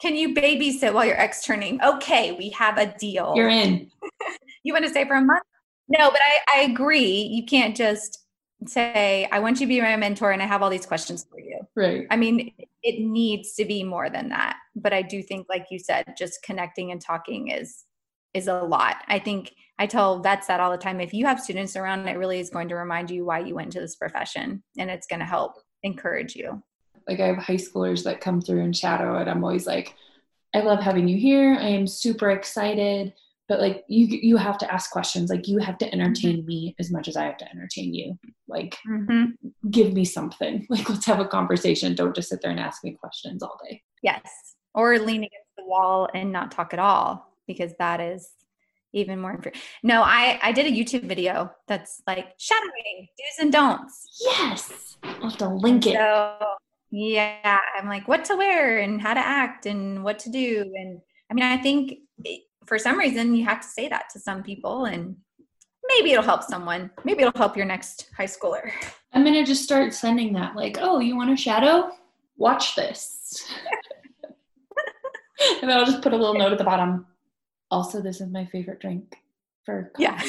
Can 0.00 0.16
you 0.16 0.34
babysit 0.34 0.94
while 0.94 1.04
you're 1.04 1.16
externing? 1.16 1.78
Okay, 1.82 2.32
we 2.32 2.48
have 2.50 2.78
a 2.78 2.86
deal. 2.98 3.34
You're 3.36 3.50
in. 3.50 3.90
you 4.64 4.72
want 4.72 4.84
to 4.86 4.90
stay 4.90 5.06
for 5.06 5.16
a 5.16 5.20
month? 5.20 5.42
No, 5.88 6.10
but 6.10 6.20
I, 6.20 6.60
I 6.60 6.62
agree. 6.62 7.10
You 7.10 7.44
can't 7.44 7.76
just 7.76 8.24
say, 8.66 9.28
I 9.30 9.40
want 9.40 9.60
you 9.60 9.66
to 9.66 9.68
be 9.68 9.80
my 9.82 9.96
mentor 9.96 10.30
and 10.30 10.42
I 10.42 10.46
have 10.46 10.62
all 10.62 10.70
these 10.70 10.86
questions 10.86 11.26
for 11.30 11.38
you. 11.38 11.60
Right. 11.76 12.06
I 12.10 12.16
mean, 12.16 12.54
it 12.82 13.00
needs 13.00 13.54
to 13.56 13.66
be 13.66 13.84
more 13.84 14.08
than 14.08 14.30
that. 14.30 14.56
But 14.74 14.94
I 14.94 15.02
do 15.02 15.22
think, 15.22 15.48
like 15.50 15.66
you 15.70 15.78
said, 15.78 16.14
just 16.16 16.42
connecting 16.42 16.92
and 16.92 17.00
talking 17.00 17.48
is 17.48 17.84
is 18.34 18.48
a 18.48 18.62
lot. 18.62 18.96
I 19.08 19.18
think 19.18 19.54
I 19.78 19.86
tell 19.86 20.20
vets 20.20 20.46
that 20.46 20.60
all 20.60 20.70
the 20.70 20.78
time. 20.78 21.00
If 21.00 21.14
you 21.14 21.26
have 21.26 21.40
students 21.40 21.76
around, 21.76 22.06
it 22.08 22.18
really 22.18 22.38
is 22.40 22.50
going 22.50 22.68
to 22.68 22.76
remind 22.76 23.10
you 23.10 23.24
why 23.24 23.40
you 23.40 23.54
went 23.54 23.66
into 23.66 23.80
this 23.80 23.96
profession 23.96 24.62
and 24.78 24.90
it's 24.90 25.06
going 25.06 25.20
to 25.20 25.26
help 25.26 25.54
encourage 25.82 26.36
you. 26.36 26.62
Like 27.08 27.20
I 27.20 27.26
have 27.26 27.38
high 27.38 27.56
schoolers 27.56 28.04
that 28.04 28.20
come 28.20 28.40
through 28.40 28.62
and 28.62 28.76
shadow 28.76 29.18
and 29.18 29.28
I'm 29.28 29.42
always 29.44 29.66
like, 29.66 29.94
I 30.54 30.60
love 30.60 30.80
having 30.80 31.08
you 31.08 31.18
here. 31.18 31.56
I 31.58 31.68
am 31.68 31.86
super 31.86 32.30
excited 32.30 33.12
but 33.48 33.60
like 33.60 33.84
you 33.88 34.06
you 34.06 34.36
have 34.36 34.58
to 34.58 34.72
ask 34.72 34.90
questions 34.90 35.30
like 35.30 35.46
you 35.48 35.58
have 35.58 35.78
to 35.78 35.92
entertain 35.92 36.38
mm-hmm. 36.38 36.46
me 36.46 36.76
as 36.78 36.90
much 36.90 37.08
as 37.08 37.16
i 37.16 37.24
have 37.24 37.36
to 37.36 37.48
entertain 37.50 37.92
you 37.94 38.18
like 38.48 38.76
mm-hmm. 38.88 39.26
give 39.70 39.92
me 39.92 40.04
something 40.04 40.66
like 40.70 40.88
let's 40.88 41.06
have 41.06 41.20
a 41.20 41.26
conversation 41.26 41.94
don't 41.94 42.14
just 42.14 42.28
sit 42.28 42.40
there 42.40 42.50
and 42.50 42.60
ask 42.60 42.82
me 42.84 42.92
questions 42.92 43.42
all 43.42 43.58
day 43.68 43.82
yes 44.02 44.54
or 44.74 44.98
lean 44.98 45.24
against 45.24 45.56
the 45.56 45.64
wall 45.64 46.08
and 46.14 46.32
not 46.32 46.50
talk 46.50 46.72
at 46.72 46.78
all 46.78 47.33
because 47.46 47.72
that 47.78 48.00
is 48.00 48.30
even 48.94 49.20
more 49.20 49.32
inf- 49.32 49.60
no 49.82 50.02
i 50.02 50.38
i 50.42 50.52
did 50.52 50.66
a 50.66 50.70
youtube 50.70 51.02
video 51.02 51.50
that's 51.66 52.00
like 52.06 52.28
shadowing 52.38 53.08
do's 53.18 53.38
and 53.40 53.52
don'ts. 53.52 54.06
Yes. 54.20 54.96
I'll 55.02 55.30
have 55.30 55.36
to 55.38 55.48
link 55.48 55.86
it. 55.86 55.94
So 55.94 56.36
yeah 56.90 57.58
i'm 57.76 57.88
like 57.88 58.06
what 58.06 58.24
to 58.26 58.36
wear 58.36 58.78
and 58.78 59.00
how 59.02 59.14
to 59.14 59.20
act 59.20 59.66
and 59.66 60.04
what 60.04 60.20
to 60.20 60.30
do. 60.30 60.72
And 60.76 61.00
i 61.30 61.34
mean 61.34 61.44
i 61.44 61.56
think 61.58 61.98
for 62.66 62.78
some 62.78 62.98
reason 62.98 63.34
you 63.34 63.44
have 63.44 63.60
to 63.60 63.68
say 63.68 63.88
that 63.88 64.04
to 64.12 64.20
some 64.20 64.42
people 64.42 64.84
and 64.84 65.16
maybe 65.88 66.12
it'll 66.12 66.24
help 66.24 66.42
someone. 66.42 66.90
Maybe 67.04 67.22
it'll 67.22 67.38
help 67.38 67.58
your 67.58 67.66
next 67.66 68.08
high 68.16 68.24
schooler. 68.24 68.70
I'm 69.12 69.22
going 69.22 69.34
to 69.34 69.44
just 69.44 69.62
start 69.62 69.92
sending 69.92 70.32
that 70.34 70.56
like 70.56 70.78
oh 70.80 71.00
you 71.00 71.16
want 71.16 71.30
a 71.30 71.36
shadow? 71.36 71.90
Watch 72.36 72.76
this. 72.76 73.44
And 75.60 75.68
then 75.68 75.76
i'll 75.76 75.84
just 75.84 76.00
put 76.00 76.12
a 76.12 76.16
little 76.16 76.34
note 76.34 76.52
at 76.52 76.58
the 76.58 76.64
bottom 76.64 77.06
also 77.74 78.00
this 78.00 78.20
is 78.20 78.28
my 78.30 78.44
favorite 78.46 78.80
drink 78.80 79.16
for 79.64 79.90
coffee. 79.94 80.02
yeah 80.04 80.22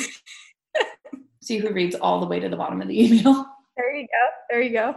see 1.42 1.58
who 1.58 1.70
reads 1.72 1.96
all 1.96 2.20
the 2.20 2.26
way 2.26 2.40
to 2.40 2.50
the 2.50 2.58
bottom 2.58 2.82
of 2.82 2.88
the 2.88 3.04
email 3.06 3.46
there 3.78 3.96
you 3.96 4.08
go 4.08 4.28
there 4.50 4.62
you 4.62 4.72
go 4.72 4.96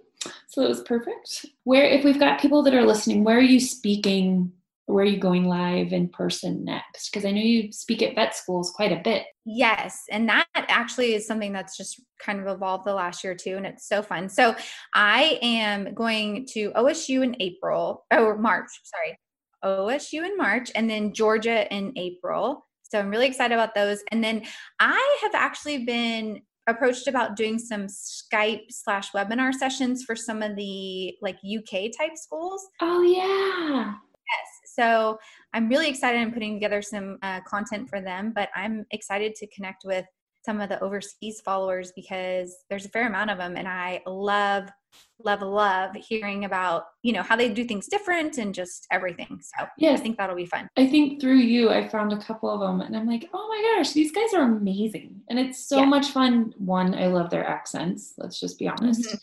So 0.48 0.60
that 0.60 0.68
was 0.68 0.82
perfect. 0.82 1.46
Where, 1.64 1.84
if 1.84 2.04
we've 2.04 2.18
got 2.18 2.40
people 2.40 2.62
that 2.62 2.74
are 2.74 2.84
listening, 2.84 3.24
where 3.24 3.38
are 3.38 3.40
you 3.40 3.60
speaking? 3.60 4.52
Where 4.86 5.04
are 5.04 5.08
you 5.08 5.18
going 5.18 5.44
live 5.44 5.92
in 5.92 6.08
person 6.08 6.64
next? 6.64 7.10
Because 7.10 7.24
I 7.24 7.30
know 7.30 7.40
you 7.40 7.72
speak 7.72 8.02
at 8.02 8.14
vet 8.14 8.34
schools 8.34 8.70
quite 8.70 8.92
a 8.92 9.00
bit. 9.02 9.24
Yes. 9.44 10.02
And 10.10 10.28
that 10.28 10.46
actually 10.54 11.14
is 11.14 11.26
something 11.26 11.52
that's 11.52 11.76
just 11.76 12.02
kind 12.20 12.40
of 12.40 12.46
evolved 12.46 12.84
the 12.84 12.94
last 12.94 13.24
year 13.24 13.34
too. 13.34 13.56
And 13.56 13.64
it's 13.64 13.88
so 13.88 14.02
fun. 14.02 14.28
So 14.28 14.54
I 14.92 15.38
am 15.40 15.94
going 15.94 16.46
to 16.52 16.72
OSU 16.72 17.22
in 17.22 17.36
April, 17.40 18.04
or 18.12 18.36
March, 18.36 18.68
sorry, 18.84 19.18
OSU 19.64 20.26
in 20.26 20.36
March, 20.36 20.70
and 20.74 20.90
then 20.90 21.14
Georgia 21.14 21.72
in 21.72 21.92
April. 21.96 22.66
So 22.82 22.98
I'm 22.98 23.08
really 23.08 23.26
excited 23.26 23.54
about 23.54 23.74
those. 23.74 24.02
And 24.10 24.22
then 24.22 24.42
I 24.78 25.18
have 25.22 25.34
actually 25.34 25.86
been 25.86 26.42
approached 26.66 27.08
about 27.08 27.36
doing 27.36 27.58
some 27.58 27.86
Skype 27.86 28.70
slash 28.70 29.12
webinar 29.12 29.52
sessions 29.52 30.04
for 30.04 30.14
some 30.14 30.42
of 30.42 30.56
the 30.56 31.16
like 31.20 31.36
UK 31.36 31.90
type 31.98 32.16
schools. 32.16 32.66
Oh 32.80 33.02
yeah. 33.02 33.94
Yes. 33.94 34.72
So 34.74 35.18
I'm 35.52 35.68
really 35.68 35.88
excited 35.88 36.20
I'm 36.20 36.32
putting 36.32 36.54
together 36.54 36.82
some 36.82 37.18
uh, 37.22 37.40
content 37.46 37.88
for 37.88 38.00
them, 38.00 38.32
but 38.34 38.48
I'm 38.54 38.86
excited 38.90 39.34
to 39.36 39.46
connect 39.48 39.84
with 39.84 40.06
some 40.44 40.60
of 40.60 40.68
the 40.68 40.82
overseas 40.82 41.40
followers 41.40 41.92
because 41.94 42.56
there's 42.68 42.86
a 42.86 42.88
fair 42.90 43.06
amount 43.06 43.30
of 43.30 43.38
them 43.38 43.56
and 43.56 43.68
I 43.68 44.02
love 44.06 44.68
love 45.24 45.42
love 45.42 45.94
hearing 45.94 46.44
about 46.44 46.86
you 47.02 47.12
know 47.12 47.22
how 47.22 47.36
they 47.36 47.48
do 47.48 47.64
things 47.64 47.86
different 47.86 48.38
and 48.38 48.54
just 48.54 48.86
everything. 48.90 49.40
So 49.40 49.66
yeah 49.78 49.92
i 49.92 49.96
think 49.96 50.16
that'll 50.16 50.36
be 50.36 50.46
fun. 50.46 50.68
I 50.76 50.86
think 50.86 51.20
through 51.20 51.38
you 51.38 51.70
i 51.70 51.88
found 51.88 52.12
a 52.12 52.18
couple 52.18 52.50
of 52.50 52.60
them 52.60 52.80
and 52.80 52.96
i'm 52.96 53.06
like 53.06 53.28
oh 53.32 53.48
my 53.48 53.76
gosh 53.76 53.92
these 53.92 54.12
guys 54.12 54.34
are 54.34 54.42
amazing. 54.42 55.20
And 55.28 55.38
it's 55.38 55.58
so 55.58 55.78
yeah. 55.78 55.84
much 55.86 56.08
fun. 56.08 56.54
One 56.58 56.94
i 56.94 57.06
love 57.06 57.30
their 57.30 57.46
accents 57.46 58.14
let's 58.18 58.40
just 58.40 58.58
be 58.58 58.68
honest. 58.68 59.08
Mm-hmm. 59.08 59.16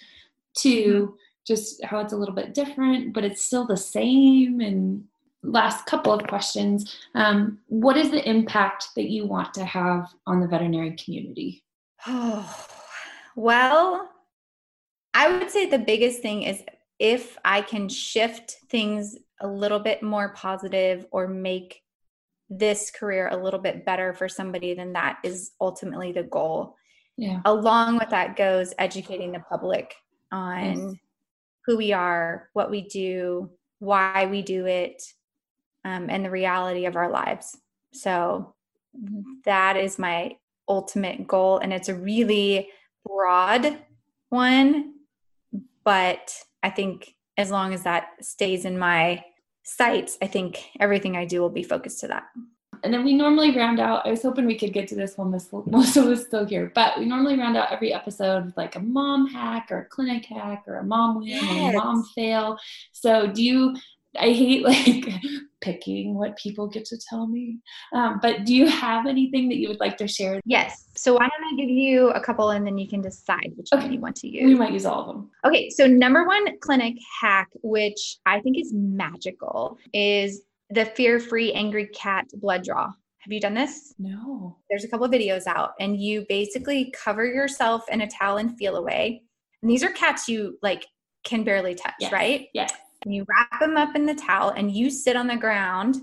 2 0.57 0.69
mm-hmm. 0.69 1.13
just 1.45 1.83
how 1.83 1.99
it's 1.99 2.13
a 2.13 2.17
little 2.17 2.35
bit 2.35 2.53
different 2.53 3.13
but 3.13 3.23
it's 3.23 3.43
still 3.43 3.65
the 3.65 3.77
same. 3.77 4.61
And 4.61 5.03
last 5.41 5.85
couple 5.85 6.11
of 6.11 6.27
questions 6.27 6.97
um, 7.15 7.59
what 7.67 7.97
is 7.97 8.11
the 8.11 8.27
impact 8.29 8.89
that 8.95 9.09
you 9.09 9.25
want 9.25 9.53
to 9.53 9.63
have 9.63 10.13
on 10.27 10.39
the 10.39 10.47
veterinary 10.47 10.95
community? 10.95 11.63
Oh 12.07 12.67
well 13.35 14.08
I 15.13 15.37
would 15.37 15.49
say 15.49 15.65
the 15.65 15.79
biggest 15.79 16.21
thing 16.21 16.43
is 16.43 16.63
if 16.99 17.37
I 17.43 17.61
can 17.61 17.89
shift 17.89 18.57
things 18.69 19.15
a 19.41 19.47
little 19.47 19.79
bit 19.79 20.03
more 20.03 20.29
positive 20.29 21.05
or 21.11 21.27
make 21.27 21.81
this 22.49 22.91
career 22.91 23.29
a 23.31 23.37
little 23.37 23.59
bit 23.59 23.85
better 23.85 24.13
for 24.13 24.27
somebody, 24.27 24.73
then 24.73 24.93
that 24.93 25.19
is 25.23 25.51
ultimately 25.61 26.11
the 26.11 26.23
goal. 26.23 26.75
Yeah. 27.17 27.41
Along 27.45 27.97
with 27.97 28.09
that 28.09 28.35
goes 28.35 28.73
educating 28.77 29.31
the 29.31 29.39
public 29.39 29.93
on 30.31 30.89
yes. 30.89 30.95
who 31.65 31.77
we 31.77 31.93
are, 31.93 32.49
what 32.53 32.71
we 32.71 32.81
do, 32.81 33.49
why 33.79 34.25
we 34.25 34.41
do 34.41 34.65
it, 34.65 35.03
um, 35.85 36.09
and 36.09 36.25
the 36.25 36.29
reality 36.29 36.85
of 36.85 36.95
our 36.95 37.09
lives. 37.09 37.57
So 37.93 38.55
that 39.45 39.77
is 39.77 39.99
my 39.99 40.37
ultimate 40.67 41.27
goal. 41.27 41.57
And 41.59 41.71
it's 41.71 41.89
a 41.89 41.95
really 41.95 42.69
broad 43.05 43.79
one, 44.29 44.93
but 45.89 46.31
I 46.61 46.69
think 46.69 47.15
as 47.35 47.49
long 47.49 47.73
as 47.73 47.81
that 47.81 48.09
stays 48.21 48.63
in 48.63 48.77
my 48.77 49.23
sights, 49.63 50.19
I 50.21 50.27
think 50.27 50.69
everything 50.79 51.17
I 51.17 51.25
do 51.25 51.41
will 51.41 51.49
be 51.49 51.63
focused 51.63 52.01
to 52.01 52.07
that. 52.09 52.25
And 52.83 52.93
then 52.93 53.03
we 53.03 53.15
normally 53.15 53.57
round 53.57 53.79
out. 53.79 54.05
I 54.05 54.11
was 54.11 54.21
hoping 54.21 54.45
we 54.45 54.55
could 54.55 54.71
get 54.71 54.87
to 54.89 54.95
this 54.95 55.17
one. 55.17 55.31
most 55.31 55.97
of 55.97 56.05
us 56.05 56.27
still 56.27 56.45
here, 56.45 56.71
but 56.75 56.99
we 56.99 57.05
normally 57.05 57.39
round 57.39 57.57
out 57.57 57.71
every 57.71 57.91
episode 57.91 58.45
with 58.45 58.55
like 58.55 58.75
a 58.75 58.79
mom 58.79 59.25
hack 59.29 59.69
or 59.71 59.79
a 59.79 59.85
clinic 59.85 60.25
hack 60.25 60.63
or 60.67 60.75
a 60.75 60.83
mom 60.83 61.17
win 61.17 61.29
yes. 61.29 61.73
or 61.73 61.79
a 61.79 61.83
mom 61.83 62.05
fail. 62.13 62.59
So, 62.91 63.25
do 63.25 63.43
you 63.43 63.75
I 64.17 64.31
hate 64.31 64.63
like 64.63 65.05
picking 65.61 66.15
what 66.15 66.37
people 66.37 66.67
get 66.67 66.85
to 66.85 66.97
tell 67.09 67.27
me. 67.27 67.59
Um, 67.93 68.19
but 68.21 68.45
do 68.45 68.55
you 68.55 68.67
have 68.67 69.05
anything 69.05 69.49
that 69.49 69.57
you 69.57 69.67
would 69.67 69.79
like 69.79 69.97
to 69.97 70.07
share? 70.07 70.39
Yes. 70.45 70.87
So 70.95 71.13
why 71.13 71.19
don't 71.19 71.53
I 71.53 71.55
give 71.57 71.69
you 71.69 72.09
a 72.11 72.21
couple 72.21 72.49
and 72.51 72.65
then 72.65 72.77
you 72.77 72.87
can 72.87 73.01
decide 73.01 73.51
which 73.55 73.67
okay. 73.73 73.83
one 73.83 73.93
you 73.93 73.99
want 73.99 74.15
to 74.17 74.27
use. 74.27 74.45
We 74.45 74.55
might 74.55 74.73
use 74.73 74.85
all 74.85 75.01
of 75.01 75.07
them. 75.07 75.29
Okay. 75.45 75.69
So 75.69 75.85
number 75.85 76.25
one 76.25 76.57
clinic 76.59 76.95
hack, 77.21 77.49
which 77.61 78.17
I 78.25 78.39
think 78.39 78.57
is 78.57 78.71
magical, 78.73 79.77
is 79.93 80.41
the 80.69 80.85
fear-free 80.85 81.53
angry 81.53 81.87
cat 81.87 82.25
blood 82.33 82.63
draw. 82.63 82.91
Have 83.19 83.33
you 83.33 83.41
done 83.41 83.53
this? 83.53 83.93
No. 83.99 84.57
There's 84.69 84.85
a 84.85 84.87
couple 84.87 85.05
of 85.05 85.11
videos 85.11 85.45
out 85.45 85.71
and 85.79 85.99
you 85.99 86.25
basically 86.29 86.91
cover 86.91 87.25
yourself 87.25 87.83
in 87.89 88.01
a 88.01 88.07
towel 88.07 88.37
and 88.37 88.57
feel 88.57 88.77
away. 88.77 89.23
And 89.61 89.69
these 89.69 89.83
are 89.83 89.89
cats 89.89 90.29
you 90.29 90.57
like 90.61 90.87
can 91.25 91.43
barely 91.43 91.75
touch, 91.75 91.95
yes. 91.99 92.13
right? 92.13 92.47
Yes 92.53 92.71
and 93.03 93.13
you 93.13 93.25
wrap 93.27 93.59
them 93.59 93.77
up 93.77 93.95
in 93.95 94.05
the 94.05 94.15
towel 94.15 94.49
and 94.49 94.71
you 94.71 94.89
sit 94.89 95.15
on 95.15 95.27
the 95.27 95.35
ground 95.35 95.97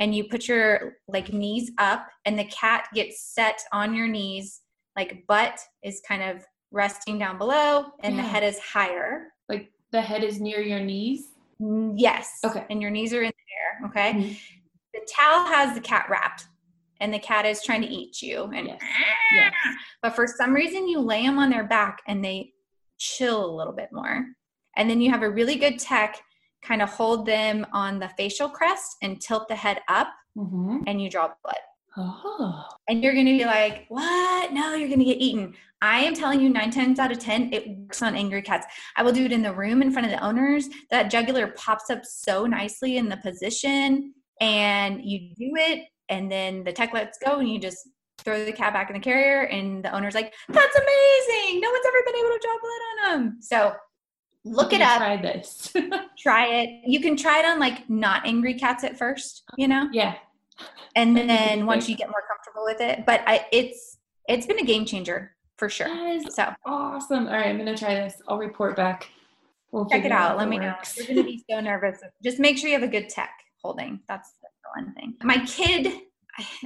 and 0.00 0.14
you 0.14 0.24
put 0.24 0.48
your 0.48 0.96
like 1.08 1.32
knees 1.32 1.70
up 1.78 2.08
and 2.24 2.38
the 2.38 2.44
cat 2.44 2.88
gets 2.94 3.20
set 3.22 3.60
on 3.72 3.94
your 3.94 4.06
knees 4.06 4.62
like 4.96 5.26
butt 5.26 5.60
is 5.82 6.00
kind 6.06 6.22
of 6.22 6.44
resting 6.70 7.18
down 7.18 7.38
below 7.38 7.86
and 8.00 8.16
yeah. 8.16 8.22
the 8.22 8.28
head 8.28 8.42
is 8.42 8.58
higher 8.58 9.28
like 9.48 9.70
the 9.92 10.00
head 10.00 10.22
is 10.22 10.40
near 10.40 10.60
your 10.60 10.80
knees 10.80 11.28
mm, 11.60 11.94
yes 11.96 12.38
okay 12.44 12.64
and 12.70 12.80
your 12.80 12.90
knees 12.90 13.12
are 13.12 13.22
in 13.22 13.30
the 13.30 13.86
air 13.86 13.88
okay 13.88 14.12
mm-hmm. 14.18 14.32
the 14.94 15.00
towel 15.10 15.46
has 15.46 15.74
the 15.74 15.80
cat 15.80 16.06
wrapped 16.10 16.46
and 17.00 17.14
the 17.14 17.18
cat 17.18 17.46
is 17.46 17.62
trying 17.62 17.80
to 17.80 17.88
eat 17.88 18.20
you 18.20 18.44
and 18.54 18.68
yes. 18.68 18.80
yes. 19.32 19.52
but 20.02 20.14
for 20.14 20.26
some 20.26 20.52
reason 20.52 20.88
you 20.88 21.00
lay 21.00 21.22
them 21.22 21.38
on 21.38 21.50
their 21.50 21.64
back 21.64 22.00
and 22.06 22.24
they 22.24 22.52
chill 22.98 23.44
a 23.44 23.56
little 23.56 23.72
bit 23.72 23.88
more 23.92 24.26
and 24.76 24.90
then 24.90 25.00
you 25.00 25.10
have 25.10 25.22
a 25.22 25.30
really 25.30 25.56
good 25.56 25.78
tech 25.78 26.20
kind 26.62 26.82
of 26.82 26.90
hold 26.90 27.26
them 27.26 27.66
on 27.72 27.98
the 27.98 28.08
facial 28.16 28.48
crest 28.48 28.96
and 29.02 29.20
tilt 29.20 29.48
the 29.48 29.56
head 29.56 29.80
up 29.88 30.08
mm-hmm. 30.36 30.78
and 30.86 31.00
you 31.00 31.10
draw 31.10 31.28
blood. 31.42 31.56
Oh. 31.96 32.64
And 32.88 33.02
you're 33.02 33.14
going 33.14 33.26
to 33.26 33.38
be 33.38 33.44
like, 33.44 33.86
what? 33.88 34.52
No, 34.52 34.74
you're 34.74 34.88
going 34.88 35.00
to 35.00 35.04
get 35.04 35.18
eaten. 35.18 35.54
I 35.80 36.00
am 36.00 36.14
telling 36.14 36.40
you, 36.40 36.48
nine 36.48 36.70
times 36.70 36.98
out 36.98 37.12
of 37.12 37.18
10, 37.18 37.52
it 37.52 37.68
works 37.68 38.02
on 38.02 38.14
angry 38.14 38.42
cats. 38.42 38.66
I 38.96 39.02
will 39.02 39.12
do 39.12 39.24
it 39.24 39.32
in 39.32 39.42
the 39.42 39.52
room 39.52 39.82
in 39.82 39.92
front 39.92 40.06
of 40.06 40.12
the 40.12 40.24
owners. 40.24 40.68
That 40.90 41.10
jugular 41.10 41.48
pops 41.48 41.90
up 41.90 42.04
so 42.04 42.46
nicely 42.46 42.96
in 42.96 43.08
the 43.08 43.16
position, 43.16 44.12
and 44.40 45.04
you 45.04 45.30
do 45.36 45.52
it, 45.56 45.86
and 46.08 46.30
then 46.30 46.64
the 46.64 46.72
tech 46.72 46.92
lets 46.92 47.18
go, 47.18 47.38
and 47.38 47.48
you 47.48 47.60
just 47.60 47.88
throw 48.18 48.44
the 48.44 48.52
cat 48.52 48.72
back 48.72 48.90
in 48.90 48.94
the 48.94 49.00
carrier, 49.00 49.42
and 49.42 49.84
the 49.84 49.94
owner's 49.94 50.14
like, 50.14 50.34
that's 50.48 50.76
amazing. 50.76 51.60
No 51.60 51.70
one's 51.70 51.86
ever 51.86 51.98
been 52.06 52.16
able 52.16 52.30
to 52.30 52.40
draw 52.42 52.58
blood 52.60 53.12
on 53.12 53.22
them. 53.22 53.38
So 53.40 53.74
look 54.44 54.72
it 54.72 54.80
up. 54.80 54.98
Try 54.98 55.16
this. 55.20 55.72
try 56.18 56.46
it. 56.46 56.82
You 56.86 57.00
can 57.00 57.16
try 57.16 57.40
it 57.40 57.44
on 57.44 57.58
like 57.58 57.88
not 57.88 58.26
angry 58.26 58.54
cats 58.54 58.84
at 58.84 58.98
first, 58.98 59.44
you 59.56 59.68
know? 59.68 59.88
Yeah. 59.92 60.14
And 60.96 61.16
then 61.16 61.66
once 61.66 61.88
you 61.88 61.96
get 61.96 62.08
more 62.08 62.22
comfortable 62.28 62.64
with 62.64 62.80
it, 62.80 63.06
but 63.06 63.22
I, 63.26 63.46
it's 63.52 63.98
it's 64.28 64.46
been 64.46 64.58
a 64.58 64.64
game 64.64 64.84
changer 64.84 65.36
for 65.56 65.68
sure. 65.68 65.88
so 66.30 66.52
awesome. 66.66 67.26
All 67.26 67.32
right, 67.32 67.46
I'm 67.46 67.58
gonna 67.58 67.76
try 67.76 67.94
this. 67.94 68.20
I'll 68.26 68.38
report 68.38 68.76
back. 68.76 69.08
We'll 69.70 69.86
check 69.86 70.04
it 70.04 70.12
out. 70.12 70.38
Let 70.38 70.48
me 70.48 70.58
works. 70.58 70.98
know. 70.98 71.04
You're 71.04 71.16
gonna 71.16 71.28
be 71.28 71.44
so 71.50 71.60
nervous. 71.60 72.00
Just 72.22 72.38
make 72.38 72.58
sure 72.58 72.68
you 72.68 72.74
have 72.74 72.88
a 72.88 72.90
good 72.90 73.08
tech 73.08 73.30
holding. 73.62 74.00
That's 74.08 74.32
the 74.42 74.48
one 74.82 74.94
thing. 74.94 75.14
My 75.22 75.44
kid, 75.44 75.92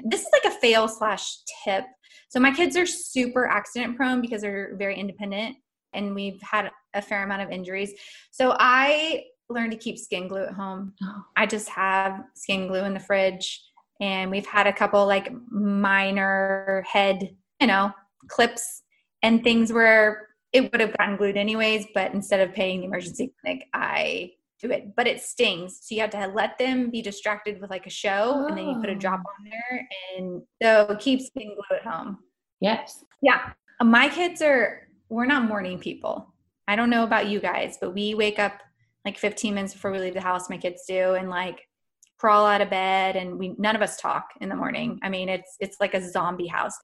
this 0.04 0.20
is 0.22 0.28
like 0.32 0.52
a 0.52 0.56
fail 0.58 0.88
slash 0.88 1.38
tip. 1.64 1.84
So 2.28 2.40
my 2.40 2.52
kids 2.52 2.76
are 2.76 2.86
super 2.86 3.46
accident 3.46 3.96
prone 3.96 4.20
because 4.20 4.42
they're 4.42 4.74
very 4.76 4.98
independent 4.98 5.56
and 5.92 6.14
we've 6.14 6.40
had 6.42 6.70
a 6.94 7.02
fair 7.02 7.22
amount 7.22 7.42
of 7.42 7.50
injuries. 7.50 7.92
So 8.30 8.56
I 8.58 9.24
learned 9.48 9.72
to 9.72 9.78
keep 9.78 9.98
skin 9.98 10.28
glue 10.28 10.44
at 10.44 10.52
home. 10.52 10.94
Oh. 11.02 11.22
I 11.36 11.46
just 11.46 11.68
have 11.68 12.24
skin 12.34 12.68
glue 12.68 12.84
in 12.84 12.94
the 12.94 13.00
fridge 13.00 13.62
and 14.00 14.30
we've 14.30 14.46
had 14.46 14.66
a 14.66 14.72
couple 14.72 15.06
like 15.06 15.32
minor 15.50 16.84
head, 16.90 17.36
you 17.60 17.66
know, 17.66 17.92
clips 18.28 18.82
and 19.22 19.44
things 19.44 19.72
where 19.72 20.28
it 20.52 20.70
would 20.70 20.80
have 20.80 20.96
gotten 20.98 21.16
glued 21.16 21.36
anyways, 21.36 21.86
but 21.94 22.12
instead 22.12 22.40
of 22.40 22.54
paying 22.54 22.80
the 22.80 22.86
emergency 22.86 23.32
clinic, 23.40 23.68
I 23.72 24.32
do 24.60 24.70
it. 24.70 24.94
But 24.96 25.06
it 25.06 25.20
stings. 25.20 25.78
So 25.82 25.94
you 25.94 26.00
have 26.02 26.10
to 26.10 26.26
let 26.28 26.58
them 26.58 26.90
be 26.90 27.02
distracted 27.02 27.60
with 27.60 27.70
like 27.70 27.86
a 27.86 27.90
show 27.90 28.32
oh. 28.34 28.46
and 28.46 28.56
then 28.56 28.68
you 28.68 28.80
put 28.80 28.90
a 28.90 28.94
drop 28.94 29.20
oh. 29.24 29.30
on 29.38 29.50
there 29.50 29.88
and 30.16 30.42
so 30.62 30.96
keep 30.98 31.20
skin 31.20 31.54
glue 31.54 31.76
at 31.76 31.86
home. 31.86 32.18
Yes. 32.60 33.04
Yeah. 33.22 33.52
My 33.80 34.08
kids 34.08 34.42
are 34.42 34.88
we're 35.08 35.26
not 35.26 35.44
morning 35.44 35.78
people. 35.78 36.31
I 36.72 36.76
don't 36.76 36.88
know 36.88 37.04
about 37.04 37.28
you 37.28 37.38
guys, 37.38 37.76
but 37.78 37.92
we 37.92 38.14
wake 38.14 38.38
up 38.38 38.54
like 39.04 39.18
15 39.18 39.54
minutes 39.54 39.74
before 39.74 39.90
we 39.90 39.98
leave 39.98 40.14
the 40.14 40.22
house, 40.22 40.48
my 40.48 40.56
kids 40.56 40.84
do, 40.88 41.12
and 41.14 41.28
like 41.28 41.68
crawl 42.18 42.46
out 42.46 42.62
of 42.62 42.70
bed 42.70 43.14
and 43.14 43.38
we 43.38 43.54
none 43.58 43.76
of 43.76 43.82
us 43.82 43.98
talk 43.98 44.30
in 44.40 44.48
the 44.48 44.56
morning. 44.56 44.98
I 45.02 45.10
mean, 45.10 45.28
it's 45.28 45.54
it's 45.60 45.76
like 45.80 45.92
a 45.92 46.10
zombie 46.10 46.46
house. 46.46 46.74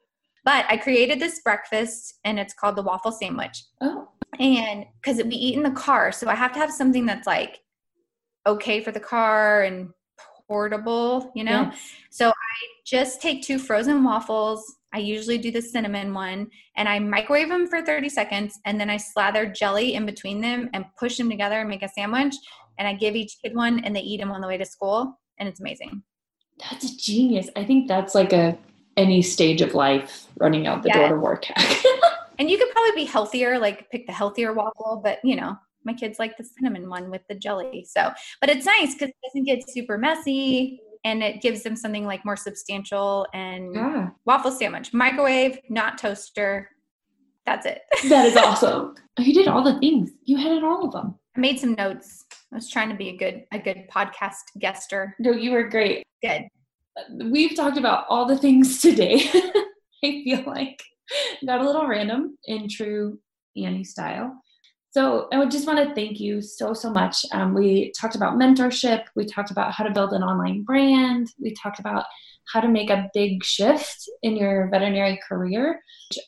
But 0.45 0.67
I 0.69 0.77
created 0.77 1.21
this 1.21 1.41
breakfast 1.41 2.19
and 2.25 2.39
it's 2.39 2.53
called 2.53 2.77
the 2.77 2.83
waffle 2.83 3.13
sandwich. 3.13 3.65
Oh. 3.81 4.09
And 4.39 4.85
cuz 5.03 5.23
we 5.25 5.37
eat 5.37 5.55
in 5.55 5.63
the 5.63 5.71
car, 5.71 6.13
so 6.13 6.29
I 6.29 6.35
have 6.35 6.53
to 6.53 6.59
have 6.59 6.71
something 6.71 7.07
that's 7.07 7.27
like 7.27 7.59
okay 8.47 8.83
for 8.83 8.93
the 8.93 9.01
car 9.01 9.63
and 9.63 9.89
portable, 10.47 11.33
you 11.35 11.45
know? 11.45 11.63
Yes. 11.63 11.79
So 12.11 12.29
I 12.29 12.67
just 12.85 13.23
take 13.23 13.43
two 13.43 13.59
frozen 13.59 14.05
waffles, 14.05 14.77
I 14.93 14.99
usually 14.99 15.39
do 15.39 15.51
the 15.51 15.61
cinnamon 15.61 16.15
one 16.15 16.49
and 16.77 16.89
I 16.89 16.99
microwave 16.99 17.49
them 17.49 17.67
for 17.69 17.83
30 17.83 18.09
seconds 18.09 18.59
and 18.65 18.81
then 18.81 18.89
I 18.89 18.97
slather 18.97 19.47
jelly 19.47 19.95
in 19.95 20.07
between 20.07 20.41
them 20.41 20.71
and 20.73 20.85
push 20.99 21.19
them 21.19 21.29
together 21.29 21.61
and 21.61 21.69
make 21.69 21.83
a 21.83 21.89
sandwich. 21.89 22.35
And 22.79 22.89
I 22.89 22.95
give 22.95 23.15
each 23.15 23.37
kid 23.43 23.55
one 23.55 23.81
and 23.85 23.95
they 23.95 24.01
eat 24.01 24.19
them 24.19 24.31
on 24.31 24.41
the 24.41 24.47
way 24.47 24.57
to 24.57 24.65
school 24.65 25.19
and 25.39 25.49
it's 25.49 25.61
amazing. 25.61 26.03
That's 26.59 26.85
a 26.85 26.97
genius. 26.97 27.49
I 27.57 27.65
think 27.65 27.87
that's 27.87 28.15
like 28.15 28.33
a 28.33 28.57
any 28.97 29.23
stage 29.23 29.61
of 29.61 29.75
life 29.75 30.27
running 30.39 30.67
out 30.67 30.83
the 30.83 30.89
yeah. 30.89 31.09
door 31.09 31.17
to 31.17 31.21
work. 31.21 31.47
and 32.39 32.51
you 32.51 32.59
could 32.59 32.71
probably 32.71 32.93
be 32.97 33.05
healthier, 33.05 33.59
like 33.59 33.89
pick 33.91 34.07
the 34.07 34.13
healthier 34.13 34.53
waffle, 34.53 35.01
but 35.05 35.21
you 35.23 35.37
know, 35.37 35.57
my 35.85 35.93
kids 35.93 36.19
like 36.19 36.37
the 36.37 36.45
cinnamon 36.45 36.89
one 36.89 37.11
with 37.11 37.23
the 37.29 37.35
jelly. 37.35 37.87
So, 37.89 38.11
but 38.41 38.51
it's 38.51 38.67
nice 38.67 38.95
because 38.95 39.11
it 39.11 39.17
doesn't 39.25 39.45
get 39.45 39.71
super 39.71 39.99
messy 39.99 40.81
and 41.09 41.23
it 41.23 41.41
gives 41.41 41.63
them 41.63 41.75
something 41.75 42.05
like 42.05 42.25
more 42.25 42.37
substantial 42.37 43.27
and 43.33 43.75
yeah. 43.75 44.09
waffle 44.27 44.51
sandwich. 44.51 44.93
Microwave 44.93 45.59
not 45.71 45.97
toaster. 45.97 46.69
That's 47.47 47.65
it. 47.65 47.81
That 48.11 48.27
is 48.27 48.37
awesome. 48.37 48.95
You 49.19 49.33
did 49.33 49.49
all 49.49 49.65
the 49.65 49.79
things. 49.79 50.11
You 50.25 50.37
had 50.37 50.53
it 50.53 50.63
all 50.63 50.85
of 50.85 50.93
them. 50.93 51.15
I 51.35 51.41
made 51.41 51.59
some 51.59 51.75
notes. 51.75 52.27
I 52.53 52.57
was 52.57 52.69
trying 52.69 52.91
to 52.91 52.95
be 52.95 53.09
a 53.09 53.17
good 53.17 53.45
a 53.53 53.59
good 53.59 53.89
podcast 53.91 54.45
guester. 54.61 55.15
No 55.19 55.33
you 55.33 55.53
were 55.53 55.69
great. 55.69 56.05
Good. 56.23 56.43
We've 57.31 57.57
talked 57.57 57.79
about 57.79 58.05
all 58.09 58.27
the 58.27 58.37
things 58.37 58.81
today. 58.81 59.23
I 60.05 60.23
feel 60.25 60.45
like 60.47 60.83
got 61.47 61.61
a 61.61 61.67
little 61.67 61.87
random 61.87 62.37
in 62.45 62.69
true 62.69 63.19
annie 63.57 63.85
style 63.85 64.41
so 64.91 65.29
I 65.33 65.39
would 65.39 65.51
just 65.51 65.67
want 65.67 65.87
to 65.87 65.95
thank 65.95 66.19
you 66.19 66.41
so, 66.41 66.73
so 66.73 66.91
much. 66.91 67.25
Um, 67.33 67.55
we 67.55 67.93
talked 67.99 68.15
about 68.15 68.39
mentorship. 68.39 69.05
We 69.15 69.27
talked 69.27 69.51
about 69.51 69.73
how 69.73 69.85
to 69.85 69.93
build 69.93 70.13
an 70.13 70.23
online 70.23 70.63
brand. 70.63 71.29
We 71.39 71.53
talked 71.55 71.79
about 71.79 72.05
how 72.53 72.61
to 72.61 72.69
make 72.69 72.89
a 72.89 73.11
big 73.13 73.45
shift 73.45 74.09
in 74.23 74.37
your 74.37 74.69
veterinary 74.71 75.21
career. 75.29 75.81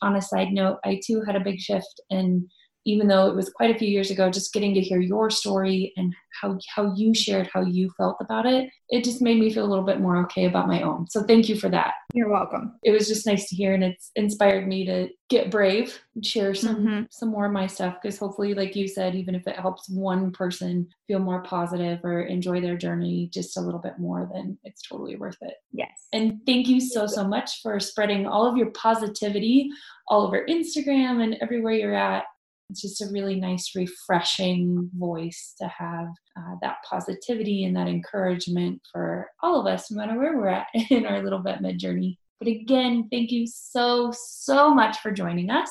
On 0.03 0.15
a 0.15 0.21
side 0.21 0.49
note, 0.51 0.77
I 0.85 1.01
too 1.05 1.23
had 1.25 1.35
a 1.35 1.39
big 1.39 1.59
shift 1.59 1.99
in 2.11 2.47
even 2.85 3.07
though 3.07 3.27
it 3.27 3.35
was 3.35 3.49
quite 3.49 3.73
a 3.73 3.77
few 3.77 3.87
years 3.87 4.09
ago, 4.09 4.29
just 4.29 4.53
getting 4.53 4.73
to 4.73 4.81
hear 4.81 4.99
your 4.99 5.29
story 5.29 5.93
and 5.97 6.13
how, 6.39 6.57
how 6.73 6.93
you 6.95 7.13
shared 7.13 7.49
how 7.53 7.61
you 7.61 7.91
felt 7.97 8.17
about 8.19 8.45
it, 8.45 8.69
it 8.89 9.03
just 9.03 9.21
made 9.21 9.39
me 9.39 9.51
feel 9.51 9.65
a 9.65 9.69
little 9.69 9.85
bit 9.85 9.99
more 9.99 10.17
okay 10.17 10.45
about 10.45 10.67
my 10.67 10.81
own. 10.81 11.07
So 11.09 11.23
thank 11.23 11.47
you 11.47 11.55
for 11.55 11.69
that. 11.69 11.93
You're 12.13 12.29
welcome. 12.29 12.73
It 12.83 12.91
was 12.91 13.07
just 13.07 13.25
nice 13.25 13.47
to 13.49 13.55
hear 13.55 13.73
and 13.73 13.83
it's 13.83 14.11
inspired 14.15 14.67
me 14.67 14.85
to 14.85 15.09
get 15.29 15.49
brave 15.49 15.97
and 16.15 16.25
share 16.25 16.53
some 16.53 16.75
mm-hmm. 16.75 17.01
some 17.09 17.29
more 17.29 17.45
of 17.45 17.53
my 17.53 17.65
stuff 17.65 17.95
because 18.01 18.17
hopefully 18.17 18.53
like 18.53 18.75
you 18.75 18.85
said 18.85 19.15
even 19.15 19.33
if 19.33 19.47
it 19.47 19.55
helps 19.55 19.87
one 19.87 20.29
person 20.29 20.85
feel 21.07 21.19
more 21.19 21.41
positive 21.43 22.03
or 22.03 22.23
enjoy 22.23 22.59
their 22.59 22.75
journey 22.75 23.29
just 23.33 23.55
a 23.55 23.61
little 23.61 23.79
bit 23.79 23.97
more 23.97 24.29
then 24.33 24.57
it's 24.65 24.81
totally 24.81 25.15
worth 25.15 25.37
it. 25.41 25.53
Yes. 25.71 26.07
And 26.11 26.41
thank 26.45 26.67
you 26.67 26.81
so 26.81 27.07
so 27.07 27.25
much 27.25 27.61
for 27.61 27.79
spreading 27.79 28.25
all 28.25 28.45
of 28.45 28.57
your 28.57 28.71
positivity 28.71 29.69
all 30.09 30.27
over 30.27 30.45
Instagram 30.49 31.23
and 31.23 31.37
everywhere 31.41 31.73
you're 31.73 31.95
at 31.95 32.25
it's 32.71 32.81
just 32.81 33.01
a 33.01 33.11
really 33.11 33.35
nice, 33.35 33.75
refreshing 33.75 34.89
voice 34.97 35.53
to 35.59 35.67
have 35.67 36.07
uh, 36.37 36.55
that 36.61 36.77
positivity 36.89 37.65
and 37.65 37.75
that 37.75 37.87
encouragement 37.87 38.81
for 38.91 39.29
all 39.43 39.59
of 39.59 39.67
us, 39.67 39.91
no 39.91 39.97
matter 39.97 40.17
where 40.17 40.37
we're 40.37 40.47
at 40.47 40.67
in 40.89 41.05
our 41.05 41.21
little 41.21 41.41
vet 41.41 41.61
med 41.61 41.77
journey. 41.77 42.17
But 42.39 42.47
again, 42.47 43.07
thank 43.11 43.29
you 43.31 43.45
so, 43.45 44.11
so 44.15 44.73
much 44.73 44.97
for 44.99 45.11
joining 45.11 45.51
us. 45.51 45.69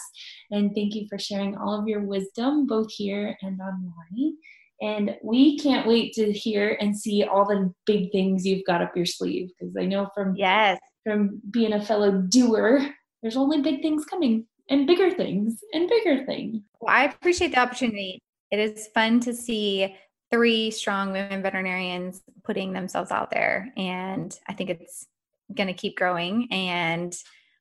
And 0.52 0.72
thank 0.74 0.94
you 0.94 1.06
for 1.08 1.18
sharing 1.18 1.56
all 1.56 1.80
of 1.80 1.88
your 1.88 2.00
wisdom, 2.00 2.66
both 2.66 2.92
here 2.92 3.36
and 3.42 3.60
online. 3.60 4.36
And 4.80 5.16
we 5.22 5.58
can't 5.58 5.86
wait 5.86 6.12
to 6.14 6.30
hear 6.32 6.76
and 6.80 6.96
see 6.96 7.24
all 7.24 7.44
the 7.44 7.72
big 7.86 8.12
things 8.12 8.46
you've 8.46 8.64
got 8.66 8.82
up 8.82 8.94
your 8.94 9.04
sleeve 9.04 9.50
because 9.58 9.74
I 9.76 9.84
know 9.84 10.08
from 10.14 10.36
yes 10.36 10.78
from 11.04 11.40
being 11.50 11.72
a 11.72 11.84
fellow 11.84 12.12
doer, 12.12 12.80
there's 13.22 13.36
only 13.36 13.60
big 13.60 13.82
things 13.82 14.04
coming 14.04 14.46
and 14.70 14.86
bigger 14.86 15.10
things 15.10 15.62
and 15.72 15.88
bigger 15.88 16.24
things. 16.24 16.62
Well, 16.80 16.94
I 16.94 17.04
appreciate 17.04 17.52
the 17.52 17.58
opportunity. 17.58 18.22
It 18.50 18.58
is 18.58 18.88
fun 18.94 19.20
to 19.20 19.34
see 19.34 19.94
three 20.30 20.70
strong 20.70 21.12
women 21.12 21.42
veterinarians 21.42 22.22
putting 22.44 22.72
themselves 22.72 23.10
out 23.10 23.30
there. 23.30 23.72
And 23.76 24.36
I 24.48 24.54
think 24.54 24.70
it's 24.70 25.06
going 25.54 25.66
to 25.66 25.74
keep 25.74 25.96
growing. 25.96 26.48
And 26.50 27.14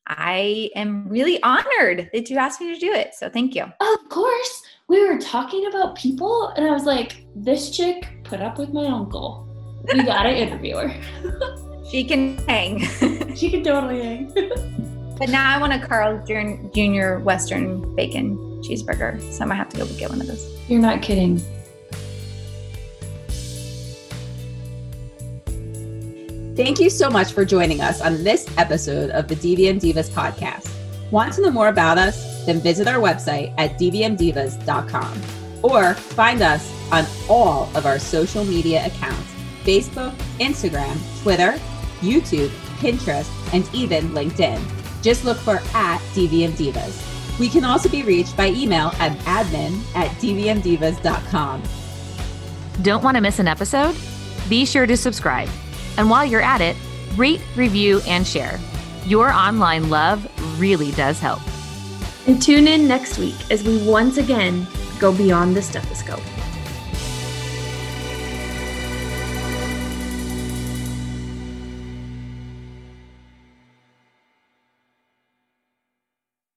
I 0.08 0.72
am 0.76 1.08
really 1.08 1.42
honored 1.44 2.10
that 2.14 2.30
you 2.30 2.38
asked 2.38 2.62
me 2.62 2.74
to 2.74 2.80
do 2.80 2.92
it. 2.92 3.14
So 3.16 3.30
thank 3.30 3.56
you. 3.56 3.64
Of 3.64 4.10
course. 4.10 4.64
We 4.88 5.08
were 5.08 5.20
talking 5.20 5.68
about 5.68 5.96
people, 5.96 6.48
and 6.58 6.66
I 6.66 6.72
was 6.72 6.86
like, 6.86 7.24
this 7.36 7.70
chick 7.70 8.08
put 8.24 8.42
up 8.42 8.58
with 8.58 8.74
my 8.74 8.88
uncle. 8.88 9.48
We 9.94 10.04
got 10.04 10.24
to 10.24 10.30
interview 10.36 10.78
her. 10.78 11.84
she 11.92 12.04
can 12.04 12.38
hang. 12.48 12.80
she 13.36 13.52
can 13.52 13.64
totally 13.64 14.02
hang. 14.02 14.86
But 15.20 15.30
now 15.30 15.54
I 15.54 15.60
want 15.60 15.74
a 15.74 15.86
Carl 15.86 16.18
Jr. 16.26 17.22
Western 17.22 17.94
bacon 17.94 18.38
cheeseburger, 18.64 19.22
so 19.34 19.44
I 19.44 19.48
might 19.48 19.56
have 19.56 19.70
to 19.70 19.78
go 19.78 19.86
get 19.86 20.10
one 20.10 20.22
of 20.22 20.28
those. 20.28 20.58
You're 20.70 20.80
not 20.80 21.02
kidding. 21.02 21.42
Thank 26.56 26.80
you 26.80 26.90
so 26.90 27.10
much 27.10 27.34
for 27.34 27.46
joining 27.46 27.82
us 27.82 28.02
on 28.02 28.24
this 28.24 28.46
episode 28.58 29.12
of 29.12 29.28
the 29.28 29.36
DVM 29.36 29.80
Divas 29.80 30.10
podcast. 30.10 30.70
Want 31.12 31.34
to 31.34 31.42
know 31.42 31.52
more 31.52 31.68
about 31.68 31.98
us? 31.98 32.46
Then 32.46 32.60
visit 32.60 32.88
our 32.88 33.00
website 33.00 33.54
at 33.58 33.80
dvmdivas.com 33.80 35.22
or 35.64 35.94
find 35.94 36.42
us 36.42 36.74
on 36.92 37.06
all 37.30 37.70
of 37.76 37.86
our 37.86 38.00
social 38.00 38.46
media 38.46 38.86
accounts 38.86 39.34
Facebook, 39.64 40.16
Instagram, 40.40 40.98
Twitter, 41.22 41.60
YouTube, 42.00 42.50
Pinterest, 42.80 43.30
and 43.54 43.70
even 43.74 44.10
LinkedIn. 44.10 44.79
Just 45.02 45.26
look 45.26 45.38
for 45.38 45.62
at 45.74 46.00
DVM 46.14 46.52
Divas. 46.52 47.40
We 47.40 47.48
can 47.50 47.64
also 47.64 47.90
be 47.90 48.04
reached 48.04 48.36
by 48.36 48.50
email 48.50 48.92
at 49.00 49.18
admin 49.20 49.82
at 49.96 50.10
dvmdivas.com. 50.18 51.64
Don't 52.82 53.04
want 53.04 53.16
to 53.16 53.22
miss 53.22 53.40
an 53.40 53.48
episode? 53.48 53.96
Be 54.50 54.66
sure 54.66 54.86
to 54.86 54.98
subscribe. 54.98 55.50
And 55.98 56.10
while 56.10 56.26
you're 56.26 56.42
at 56.42 56.62
it, 56.62 56.76
rate, 57.16 57.42
review, 57.56 58.02
and 58.08 58.26
share. 58.26 58.60
Your 59.06 59.32
online 59.32 59.90
love 59.90 60.28
really 60.60 60.92
does 60.92 61.20
help. 61.20 61.42
And 62.28 62.42
tune 62.42 62.68
in 62.68 62.88
next 62.88 63.18
week 63.18 63.36
as 63.52 63.64
we 63.64 63.82
once 63.84 64.18
again 64.18 64.68
go 65.00 65.16
beyond 65.16 65.56
the 65.56 65.62
stethoscope. 65.62 66.22